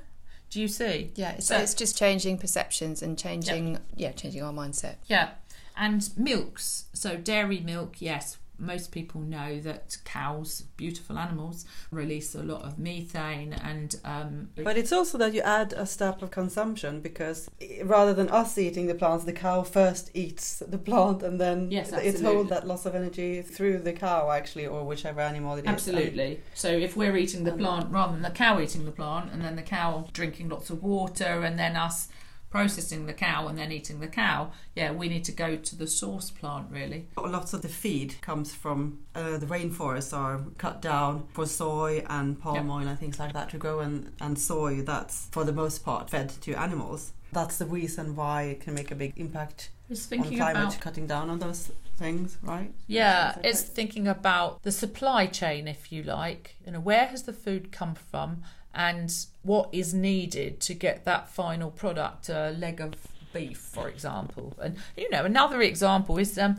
Do 0.49 0.59
you 0.59 0.67
see? 0.67 1.11
Yeah, 1.15 1.35
so 1.35 1.55
So- 1.55 1.57
it's 1.59 1.73
just 1.75 1.97
changing 1.97 2.39
perceptions 2.39 3.01
and 3.03 3.17
changing 3.19 3.77
yeah, 3.95 4.11
changing 4.13 4.41
our 4.41 4.51
mindset. 4.51 4.95
Yeah, 5.07 5.29
and 5.77 6.09
milks. 6.17 6.85
So 6.93 7.15
dairy 7.15 7.59
milk, 7.59 7.97
yes. 7.99 8.37
Most 8.59 8.91
people 8.91 9.21
know 9.21 9.59
that 9.61 9.97
cows, 10.05 10.63
beautiful 10.77 11.17
animals, 11.17 11.65
release 11.91 12.35
a 12.35 12.43
lot 12.43 12.63
of 12.63 12.77
methane 12.77 13.53
and 13.53 13.95
um, 14.03 14.49
But 14.55 14.77
it's 14.77 14.91
also 14.91 15.17
that 15.17 15.33
you 15.33 15.41
add 15.41 15.73
a 15.73 15.85
step 15.85 16.21
of 16.21 16.31
consumption 16.31 17.01
because 17.01 17.49
rather 17.83 18.13
than 18.13 18.29
us 18.29 18.57
eating 18.57 18.87
the 18.87 18.95
plants, 18.95 19.25
the 19.25 19.33
cow 19.33 19.63
first 19.63 20.11
eats 20.13 20.59
the 20.67 20.77
plant 20.77 21.23
and 21.23 21.39
then 21.39 21.71
Yes, 21.71 21.91
it's 21.93 22.21
hold 22.21 22.49
that 22.49 22.67
loss 22.67 22.85
of 22.85 22.95
energy 22.95 23.41
through 23.41 23.79
the 23.79 23.93
cow 23.93 24.31
actually, 24.31 24.67
or 24.67 24.83
whichever 24.83 25.21
animal 25.21 25.55
it 25.55 25.61
is. 25.61 25.67
Absolutely. 25.67 26.41
So 26.53 26.69
if 26.69 26.95
we're 26.95 27.17
eating 27.17 27.43
the 27.43 27.53
plant 27.53 27.91
rather 27.91 28.13
than 28.13 28.21
the 28.21 28.29
cow 28.29 28.59
eating 28.59 28.85
the 28.85 28.91
plant, 28.91 29.31
and 29.31 29.41
then 29.41 29.55
the 29.55 29.61
cow 29.61 30.07
drinking 30.13 30.49
lots 30.49 30.69
of 30.69 30.83
water, 30.83 31.43
and 31.43 31.57
then 31.57 31.75
us 31.75 32.09
processing 32.49 33.05
the 33.05 33.13
cow 33.13 33.47
and 33.47 33.57
then 33.57 33.71
eating 33.71 33.99
the 33.99 34.07
cow, 34.07 34.51
yeah, 34.75 34.91
we 34.91 35.07
need 35.09 35.23
to 35.25 35.31
go 35.31 35.55
to 35.55 35.75
the 35.75 35.87
source 35.87 36.31
plant 36.31 36.67
really. 36.71 37.07
Lots 37.17 37.53
of 37.53 37.61
the 37.61 37.69
feed 37.69 38.15
comes 38.21 38.53
from 38.53 38.99
uh, 39.15 39.37
the 39.37 39.45
rainforests 39.45 40.17
are 40.17 40.41
cut 40.57 40.81
down 40.81 41.27
for 41.33 41.45
soy 41.45 42.03
and 42.09 42.39
palm 42.39 42.67
Yeah. 42.67 42.73
oil 42.73 42.87
and 42.87 42.99
things 42.99 43.19
like 43.19 43.33
that 43.33 43.49
to 43.49 43.57
grow, 43.57 43.79
and, 43.79 44.11
and 44.19 44.37
soy 44.39 44.81
that's 44.81 45.27
for 45.31 45.43
the 45.43 45.53
most 45.53 45.83
part 45.85 46.09
fed 46.09 46.29
to 46.41 46.53
animals. 46.53 47.13
That's 47.31 47.57
the 47.57 47.65
reason 47.65 48.15
why 48.15 48.43
it 48.43 48.61
can 48.61 48.73
make 48.73 48.89
a 48.89 48.95
big 48.95 49.13
impact 49.15 49.69
Just 49.87 50.11
on 50.11 50.23
climate, 50.23 50.39
about 50.55 50.79
cutting 50.79 51.05
down 51.05 51.29
on 51.29 51.37
those 51.37 51.71
things, 51.95 52.39
right? 52.41 52.73
Yeah, 52.87 53.37
it's 53.43 53.61
thinking 53.61 54.07
about 54.07 54.63
the 54.63 54.71
supply 54.71 55.27
chain, 55.27 55.67
if 55.67 55.91
you 55.91 56.01
like. 56.01 56.55
You 56.65 56.71
know, 56.71 56.79
where 56.79 57.05
has 57.05 57.23
the 57.23 57.33
food 57.33 57.71
come 57.71 57.93
from, 57.93 58.41
and 58.73 59.13
what 59.43 59.69
is 59.71 59.93
needed 59.93 60.59
to 60.61 60.73
get 60.73 61.05
that 61.05 61.29
final 61.29 61.71
product, 61.71 62.29
a 62.29 62.51
leg 62.51 62.79
of 62.81 62.93
beef, 63.33 63.57
for 63.57 63.87
example. 63.89 64.53
And 64.61 64.77
you 64.97 65.09
know, 65.09 65.25
another 65.25 65.61
example 65.61 66.17
is 66.17 66.37
um, 66.37 66.57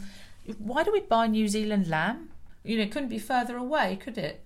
why 0.59 0.83
do 0.83 0.93
we 0.93 1.01
buy 1.01 1.27
New 1.27 1.49
Zealand 1.49 1.89
lamb? 1.89 2.31
You 2.65 2.77
know, 2.77 2.83
it 2.85 2.91
couldn't 2.93 3.09
be 3.09 3.19
further 3.19 3.57
away, 3.57 3.97
could 3.97 4.19
it? 4.19 4.45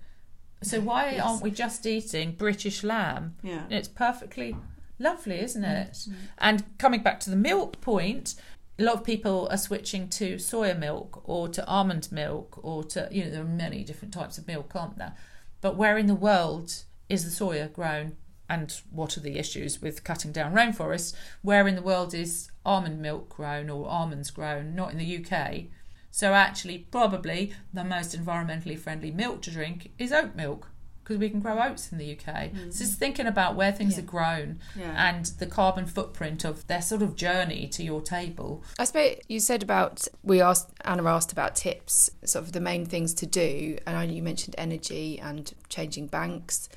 So 0.63 0.79
why 0.79 1.11
Yes. 1.11 1.25
aren't 1.25 1.41
we 1.43 1.51
just 1.51 1.85
eating 1.85 2.31
British 2.31 2.83
lamb? 2.83 3.35
Yeah. 3.43 3.63
It's 3.69 3.87
perfectly 3.87 4.55
lovely, 4.99 5.39
isn't 5.41 5.63
it? 5.63 6.07
And 6.37 6.63
coming 6.77 7.03
back 7.03 7.19
to 7.21 7.29
the 7.29 7.35
milk 7.35 7.81
point, 7.81 8.35
a 8.79 8.83
lot 8.83 8.95
of 8.95 9.03
people 9.03 9.47
are 9.51 9.57
switching 9.57 10.07
to 10.09 10.35
soya 10.35 10.77
milk 10.77 11.21
or 11.27 11.47
to 11.49 11.65
almond 11.67 12.09
milk 12.11 12.59
or 12.63 12.83
to, 12.85 13.07
you 13.11 13.25
know, 13.25 13.31
there 13.31 13.41
are 13.41 13.45
many 13.45 13.83
different 13.83 14.13
types 14.13 14.37
of 14.37 14.47
milk, 14.47 14.71
aren't 14.75 14.97
there? 14.97 15.13
But 15.61 15.75
where 15.75 15.97
in 15.97 16.07
the 16.07 16.15
world 16.15 16.83
is 17.09 17.23
the 17.23 17.45
soya 17.45 17.71
grown? 17.71 18.17
And 18.47 18.71
what 18.91 19.17
are 19.17 19.21
the 19.21 19.39
issues 19.39 19.81
with 19.81 20.03
cutting 20.03 20.31
down 20.31 20.53
rainforests? 20.53 21.15
Where 21.41 21.67
in 21.67 21.75
the 21.75 21.81
world 21.81 22.13
is 22.13 22.51
almond 22.63 23.01
milk 23.01 23.29
grown 23.29 23.69
or 23.71 23.87
almonds 23.89 24.29
grown? 24.29 24.75
Not 24.75 24.91
in 24.91 24.99
the 24.99 25.17
UK. 25.25 25.63
So 26.11 26.33
actually, 26.33 26.77
probably 26.91 27.53
the 27.73 27.83
most 27.83 28.15
environmentally 28.17 28.77
friendly 28.77 29.09
milk 29.11 29.41
to 29.43 29.51
drink 29.51 29.91
is 29.97 30.11
oat 30.13 30.35
milk 30.35 30.69
because 31.03 31.17
we 31.17 31.29
can 31.29 31.39
grow 31.39 31.59
oats 31.61 31.91
in 31.91 31.97
the 31.97 32.11
UK. 32.13 32.51
Mm. 32.51 32.71
So 32.73 32.79
just 32.85 32.97
thinking 32.99 33.25
about 33.27 33.55
where 33.55 33.71
things 33.71 33.93
Yeah. 33.93 33.99
are 34.03 34.07
grown 34.07 34.59
Yeah. 34.75 35.09
and 35.09 35.25
the 35.25 35.45
carbon 35.47 35.85
footprint 35.87 36.43
of 36.45 36.65
their 36.67 36.81
sort 36.81 37.01
of 37.03 37.15
journey 37.15 37.67
to 37.69 37.83
your 37.83 38.01
table. 38.01 38.63
I 38.79 38.85
suppose 38.85 39.17
you 39.27 39.39
said 39.39 39.61
about 39.63 40.07
we 40.23 40.39
asked 40.41 40.69
Anna 40.83 41.05
asked 41.05 41.31
about 41.31 41.55
tips, 41.55 42.09
sort 42.23 42.45
of 42.45 42.53
the 42.53 42.59
main 42.61 42.85
things 42.85 43.13
to 43.15 43.25
do, 43.25 43.77
and 43.85 43.95
I 43.97 44.05
know 44.05 44.13
you 44.13 44.23
mentioned 44.23 44.55
energy 44.57 45.19
and 45.19 45.51
changing 45.69 46.07
banks. 46.07 46.69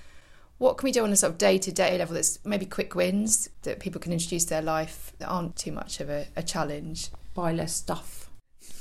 What 0.59 0.77
can 0.77 0.89
we 0.89 0.93
do 0.93 1.05
on 1.05 1.13
a 1.13 1.17
sort 1.17 1.33
of 1.33 1.39
day 1.39 1.57
to 1.59 1.71
day 1.71 1.97
level 1.97 2.15
that's 2.15 2.45
maybe 2.45 2.67
quick 2.67 2.97
wins 2.97 3.49
that 3.63 3.79
people 3.79 4.01
can 4.01 4.13
introduce 4.13 4.45
their 4.45 4.61
life 4.61 5.13
that 5.19 5.29
aren't 5.29 5.55
too 5.55 5.71
much 5.71 6.01
of 6.01 6.11
a, 6.11 6.27
a 6.35 6.43
challenge? 6.43 7.11
Buy 7.33 7.53
less 7.53 7.75
stuff. 7.75 8.28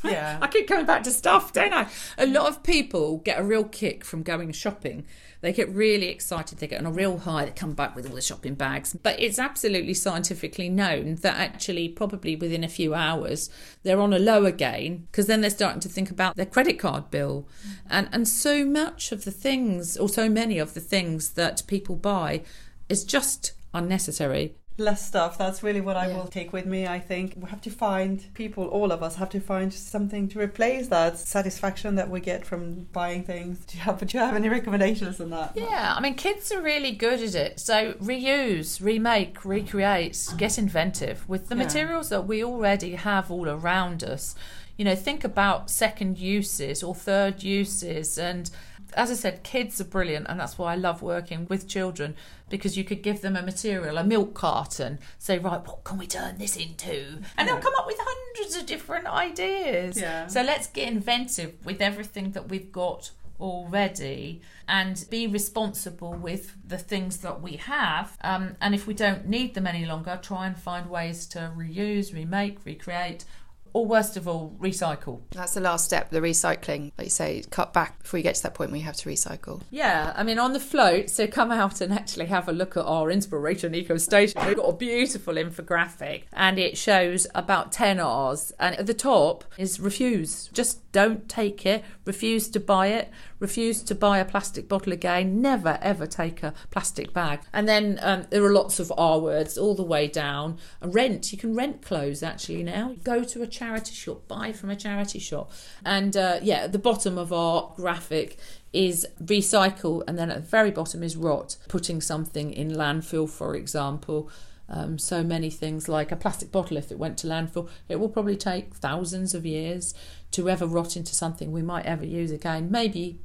Yeah. 0.10 0.40
I 0.42 0.48
keep 0.48 0.68
coming 0.68 0.86
back 0.86 1.04
to 1.04 1.12
stuff, 1.12 1.54
don't 1.54 1.74
I? 1.74 1.88
A 2.18 2.26
lot 2.26 2.48
of 2.48 2.64
people 2.64 3.18
get 3.18 3.40
a 3.40 3.44
real 3.44 3.64
kick 3.64 4.04
from 4.04 4.24
going 4.24 4.52
shopping. 4.52 5.06
They 5.42 5.54
get 5.54 5.70
really 5.70 6.08
excited. 6.08 6.58
They 6.58 6.68
get 6.68 6.80
on 6.80 6.88
a 6.88 6.92
real 6.92 7.20
high. 7.20 7.46
They 7.46 7.52
come 7.52 7.74
back 7.74 7.96
with 7.96 8.08
all 8.08 8.16
the 8.16 8.22
shopping 8.22 8.56
bags. 8.56 8.96
But 9.02 9.20
it's 9.20 9.38
absolutely 9.38 9.94
scientifically 9.94 10.70
known 10.70 11.16
that 11.16 11.38
actually, 11.38 11.90
probably 11.90 12.36
within 12.36 12.64
a 12.64 12.70
few 12.70 12.94
hours, 12.94 13.50
they're 13.84 14.00
on 14.00 14.14
a 14.14 14.20
lower 14.20 14.52
gain 14.52 15.08
because 15.12 15.28
then 15.28 15.42
they're 15.42 15.50
starting 15.50 15.82
to 15.82 15.90
think 15.90 16.10
about 16.10 16.36
their 16.36 16.46
credit 16.46 16.80
card 16.80 17.12
bill. 17.12 17.48
And, 17.90 18.10
and 18.12 18.28
so 18.28 18.66
much 18.66 19.12
of 19.12 19.26
the 19.26 19.32
things, 19.32 19.96
or 19.98 20.10
so 20.10 20.28
many 20.28 20.58
of 20.58 20.74
the 20.74 20.82
things 20.82 21.32
that 21.32 21.62
people 21.68 21.96
buy, 21.96 22.44
is 22.90 23.04
just 23.04 23.54
unnecessary 23.74 24.56
less 24.80 25.06
stuff. 25.06 25.38
That's 25.38 25.64
really 25.64 25.82
what 25.82 25.98
I 25.98 26.08
Yeah. 26.08 26.18
will 26.18 26.28
take 26.28 26.54
with 26.54 26.66
me. 26.66 26.86
I 26.86 27.00
think 27.00 27.34
we 27.36 27.50
have 27.50 27.62
to 27.62 27.70
find 27.72 28.24
people, 28.36 28.66
all 28.66 28.92
of 28.92 29.02
us 29.02 29.16
have 29.16 29.30
to 29.32 29.40
find 29.40 29.74
something 29.74 30.28
to 30.30 30.40
replace 30.40 30.88
that 30.90 31.18
satisfaction 31.18 31.96
that 31.96 32.10
we 32.10 32.20
get 32.20 32.46
from 32.46 32.88
buying 32.94 33.24
things. 33.24 33.60
Do 33.66 33.78
you 33.78 33.84
have, 33.84 34.06
do 34.06 34.18
you 34.18 34.24
have 34.24 34.36
any 34.36 34.50
recommendations 34.50 35.20
on 35.20 35.32
that? 35.32 35.54
Yeah, 35.56 35.94
I 35.98 36.00
mean, 36.00 36.14
kids 36.14 36.52
are 36.52 36.62
really 36.62 36.92
good 36.92 37.22
at 37.22 37.34
it. 37.36 37.60
So 37.60 37.94
reuse, 37.94 38.80
remake, 38.82 39.44
recreate, 39.44 40.28
get 40.38 40.58
inventive 40.60 41.28
with 41.28 41.50
the 41.50 41.56
Yeah. 41.56 41.64
materials 41.64 42.10
that 42.10 42.28
we 42.28 42.44
already 42.44 42.96
have 42.96 43.32
all 43.32 43.50
around 43.50 44.04
us. 44.04 44.36
You 44.78 44.86
know, 44.86 44.96
think 44.96 45.24
about 45.24 45.72
second 45.72 46.20
uses 46.20 46.84
or 46.84 46.94
third 46.94 47.42
uses. 47.42 48.20
And 48.20 48.52
as 48.94 49.12
I 49.12 49.14
said, 49.14 49.44
kids 49.44 49.80
are 49.82 49.86
brilliant, 49.86 50.28
and 50.30 50.40
that's 50.40 50.58
why 50.58 50.74
I 50.74 50.76
love 50.76 51.02
working 51.02 51.48
with 51.50 51.68
children 51.68 52.16
because 52.50 52.78
you 52.78 52.84
could 52.84 53.04
give 53.04 53.22
them 53.22 53.36
a 53.36 53.42
material, 53.42 53.98
a 53.98 54.04
milk 54.04 54.34
carton, 54.34 55.00
say, 55.20 55.38
right, 55.38 55.66
what 55.68 55.84
can 55.84 55.98
we 55.98 56.08
turn 56.08 56.38
this 56.38 56.56
into? 56.56 57.20
And 57.38 57.48
they'll 57.48 57.58
come 57.58 57.74
up 57.78 57.86
with 57.86 57.98
hundreds 58.00 58.56
of 58.56 58.66
different 58.66 59.08
ideas. 59.08 60.00
Yeah. 60.00 60.28
So 60.28 60.42
let's 60.42 60.68
get 60.68 60.88
inventive 60.88 61.54
with 61.66 61.82
everything 61.82 62.32
that 62.32 62.50
we've 62.50 62.72
got 62.72 63.12
already 63.40 64.42
and 64.68 65.06
be 65.10 65.28
responsible 65.28 66.14
with 66.14 66.56
the 66.66 66.78
things 66.78 67.18
that 67.18 67.42
we 67.42 67.58
have. 67.58 68.18
Um, 68.22 68.56
and 68.62 68.74
if 68.74 68.88
we 68.88 68.94
don't 68.94 69.28
need 69.28 69.54
them 69.54 69.68
any 69.68 69.86
longer, 69.86 70.20
try 70.22 70.48
and 70.48 70.58
find 70.58 70.90
ways 70.90 71.26
to 71.28 71.52
reuse, 71.56 72.14
remake, 72.14 72.60
recreate, 72.66 73.26
or 73.74 73.86
worst 73.86 74.18
of 74.18 74.28
all, 74.28 74.56
recycle. 74.60 75.22
That's 75.32 75.54
the 75.54 75.62
last 75.62 75.86
step, 75.86 76.10
the 76.10 76.20
recycling. 76.20 76.92
Like 76.98 77.06
you 77.06 77.12
say, 77.12 77.44
cut 77.50 77.74
back 77.74 78.02
before 78.04 78.18
you 78.20 78.24
get 78.24 78.36
to 78.36 78.44
that 78.44 78.54
point 78.54 78.72
where 78.72 78.80
you 78.80 78.86
have 78.86 78.96
to 78.98 79.10
recycle. 79.10 79.62
Yeah, 79.72 80.14
I 80.16 80.24
mean, 80.24 80.40
on 80.40 80.54
the 80.54 80.60
float, 80.60 81.10
so 81.10 81.28
come 81.28 81.52
out 81.52 81.82
and 81.82 81.94
actually 81.94 82.28
have 82.28 82.48
a 82.48 82.52
look 82.52 82.78
at 82.78 82.86
our 82.86 83.12
Inspiration 83.12 83.76
Eco 83.76 83.98
Station. 83.98 84.42
We've 84.46 84.56
got 84.58 84.70
a 84.70 84.74
beautiful 84.74 85.36
infographic 85.36 86.24
and 86.34 86.60
it 86.60 86.78
shows 86.78 87.28
about 87.36 87.72
10 87.72 88.00
R's. 88.00 88.52
And 88.60 88.76
at 88.76 88.88
the 88.88 88.94
top 88.94 89.44
is 89.58 89.80
refuse. 89.80 90.50
Just 90.54 90.87
don't 90.98 91.30
take 91.30 91.64
it, 91.64 91.84
refuse 92.06 92.50
to 92.50 92.60
buy 92.60 92.88
it, 92.88 93.12
refuse 93.40 93.84
to 93.84 93.94
buy 93.94 94.18
a 94.18 94.26
plastic 94.26 94.68
bottle 94.68 94.92
again, 94.92 95.44
never 95.44 95.78
ever 95.80 96.08
take 96.08 96.42
a 96.42 96.56
plastic 96.72 97.14
bag. 97.14 97.42
And 97.54 97.70
then 97.70 98.00
um, 98.02 98.26
there 98.32 98.44
are 98.44 98.52
lots 98.52 98.80
of 98.80 98.92
R 98.98 99.20
words 99.20 99.60
all 99.60 99.76
the 99.76 99.84
way 99.84 100.08
down. 100.08 100.58
Rent, 100.82 101.32
you 101.32 101.38
can 101.38 101.54
rent 101.54 101.84
clothes 101.84 102.24
actually 102.24 102.64
now. 102.64 102.96
Go 103.04 103.24
to 103.26 103.44
a 103.44 103.48
charity 103.48 103.94
shop, 103.94 104.28
buy 104.28 104.52
from 104.54 104.72
a 104.72 104.76
charity 104.76 105.20
shop. 105.20 105.52
And 105.86 106.18
uh, 106.18 106.40
yeah, 106.42 106.62
at 106.62 106.72
the 106.72 106.80
bottom 106.80 107.20
of 107.20 107.32
our 107.32 107.72
graphic 107.76 108.40
is 108.74 109.06
recycle, 109.22 110.04
and 110.08 110.18
then 110.18 110.32
at 110.32 110.38
the 110.38 110.50
very 110.50 110.72
bottom 110.72 111.04
is 111.04 111.16
rot, 111.16 111.58
putting 111.68 112.02
something 112.02 112.52
in 112.52 112.72
landfill, 112.72 113.30
for 113.30 113.54
example. 113.54 114.32
Um, 114.70 114.98
so 114.98 115.24
many 115.24 115.50
things 115.50 115.88
like 115.88 116.12
a 116.12 116.18
plastic 116.18 116.52
bottle, 116.52 116.76
if 116.78 116.92
it 116.92 117.00
went 117.00 117.18
to 117.20 117.28
landfill, 117.28 117.70
it 117.88 118.00
will 118.00 118.10
probably 118.10 118.36
take 118.36 118.74
thousands 118.74 119.34
of 119.34 119.46
years 119.46 119.94
to 120.32 120.50
ever 120.50 120.66
rot 120.66 120.96
into 120.98 121.16
something 121.16 121.52
we 121.52 121.62
might 121.62 121.86
ever 121.86 122.06
use 122.06 122.32
again. 122.32 122.70
Maybe 122.72 123.20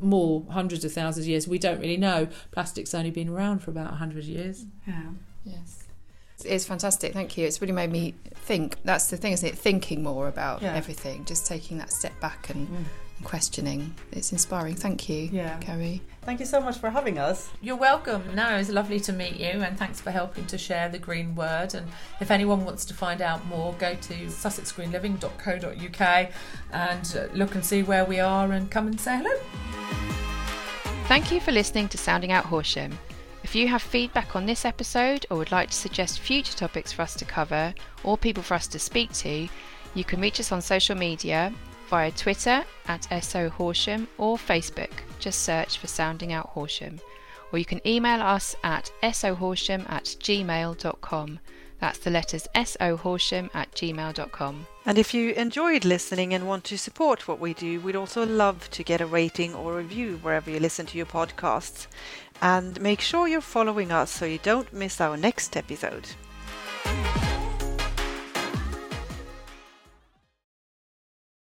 more, 0.00 0.46
hundreds 0.50 0.84
of 0.84 0.92
thousands 0.92 1.26
of 1.26 1.28
years. 1.30 1.46
We 1.46 1.58
don't 1.58 1.80
really 1.80 1.96
know. 1.96 2.28
Plastic's 2.52 2.94
only 2.94 3.10
been 3.10 3.28
around 3.28 3.60
for 3.60 3.70
about 3.70 3.90
100 3.90 4.24
years. 4.24 4.64
Yeah. 4.86 5.02
Yes. 5.44 5.84
It's 6.44 6.64
fantastic, 6.64 7.12
thank 7.12 7.36
you. 7.36 7.46
It's 7.46 7.60
really 7.60 7.74
made 7.74 7.90
me 7.92 8.14
think. 8.34 8.76
That's 8.82 9.08
the 9.10 9.18
thing, 9.18 9.32
isn't 9.32 9.46
it? 9.46 9.58
Thinking 9.58 10.02
more 10.02 10.26
about 10.26 10.62
Yeah. 10.62 10.74
everything, 10.74 11.26
just 11.26 11.46
taking 11.46 11.76
that 11.78 11.92
step 11.92 12.18
back 12.20 12.48
and, 12.48 12.66
Mm. 12.66 12.84
And 13.20 13.28
questioning. 13.28 13.94
It's 14.12 14.32
inspiring. 14.32 14.74
Thank 14.74 15.08
you, 15.08 15.28
Yeah. 15.32 15.58
Kerry. 15.58 16.02
Thank 16.22 16.40
you 16.40 16.46
so 16.46 16.60
much 16.60 16.78
for 16.78 16.90
having 16.90 17.18
us. 17.18 17.48
You're 17.62 17.76
welcome. 17.76 18.22
No, 18.34 18.56
it's 18.56 18.68
lovely 18.68 19.00
to 19.00 19.12
meet 19.12 19.36
you, 19.36 19.62
and 19.62 19.78
thanks 19.78 20.00
for 20.00 20.10
helping 20.10 20.46
to 20.46 20.58
share 20.58 20.88
the 20.88 20.98
green 20.98 21.34
word. 21.34 21.74
And 21.74 21.86
if 22.20 22.30
anyone 22.30 22.64
wants 22.64 22.84
to 22.86 22.94
find 22.94 23.22
out 23.22 23.46
more, 23.46 23.74
go 23.78 23.94
to 23.94 24.14
sussexgreenliving.co.uk 24.26 26.30
and 26.72 27.16
uh, 27.16 27.32
look 27.34 27.54
and 27.54 27.64
see 27.64 27.82
where 27.82 28.04
we 28.04 28.20
are 28.20 28.52
and 28.52 28.70
come 28.70 28.86
and 28.86 29.00
say 29.00 29.16
hello. 29.18 29.40
Thank 31.06 31.32
you 31.32 31.40
for 31.40 31.52
listening 31.52 31.88
to 31.88 31.98
Sounding 31.98 32.32
Out 32.32 32.44
Horsham. 32.44 32.96
If 33.42 33.54
you 33.54 33.66
have 33.68 33.82
feedback 33.82 34.36
on 34.36 34.46
this 34.46 34.64
episode 34.64 35.26
or 35.30 35.38
would 35.38 35.50
like 35.50 35.70
to 35.70 35.76
suggest 35.76 36.20
future 36.20 36.56
topics 36.56 36.92
for 36.92 37.02
us 37.02 37.14
to 37.14 37.24
cover 37.24 37.74
or 38.04 38.16
people 38.18 38.42
for 38.42 38.54
us 38.54 38.68
to 38.68 38.78
speak 38.78 39.12
to, 39.14 39.48
you 39.94 40.04
can 40.04 40.20
reach 40.20 40.38
us 40.38 40.52
on 40.52 40.60
social 40.60 40.94
media 40.94 41.52
via 41.90 42.12
Twitter 42.12 42.64
at 42.86 43.08
SO 43.22 43.48
Horsham 43.50 44.06
or 44.16 44.38
Facebook. 44.38 44.92
Just 45.18 45.42
search 45.42 45.78
for 45.78 45.88
Sounding 45.88 46.32
Out 46.32 46.46
Horsham. 46.46 47.00
Or 47.52 47.58
you 47.58 47.64
can 47.64 47.86
email 47.86 48.22
us 48.22 48.54
at 48.62 48.92
sohorsham 49.02 49.90
at 49.90 50.04
gmail.com. 50.04 51.40
That's 51.80 51.98
the 51.98 52.10
letters 52.10 52.46
sohorsham 52.54 53.50
at 53.54 53.72
gmail.com. 53.72 54.66
And 54.86 54.98
if 54.98 55.12
you 55.12 55.32
enjoyed 55.32 55.84
listening 55.84 56.32
and 56.32 56.46
want 56.46 56.62
to 56.64 56.78
support 56.78 57.26
what 57.26 57.40
we 57.40 57.54
do, 57.54 57.80
we'd 57.80 57.96
also 57.96 58.24
love 58.24 58.70
to 58.70 58.84
get 58.84 59.00
a 59.00 59.06
rating 59.06 59.54
or 59.54 59.74
review 59.74 60.20
wherever 60.22 60.48
you 60.48 60.60
listen 60.60 60.86
to 60.86 60.96
your 60.96 61.06
podcasts. 61.06 61.88
And 62.40 62.80
make 62.80 63.00
sure 63.00 63.26
you're 63.26 63.40
following 63.40 63.90
us 63.90 64.10
so 64.10 64.26
you 64.26 64.38
don't 64.38 64.72
miss 64.72 65.00
our 65.00 65.16
next 65.16 65.56
episode. 65.56 66.08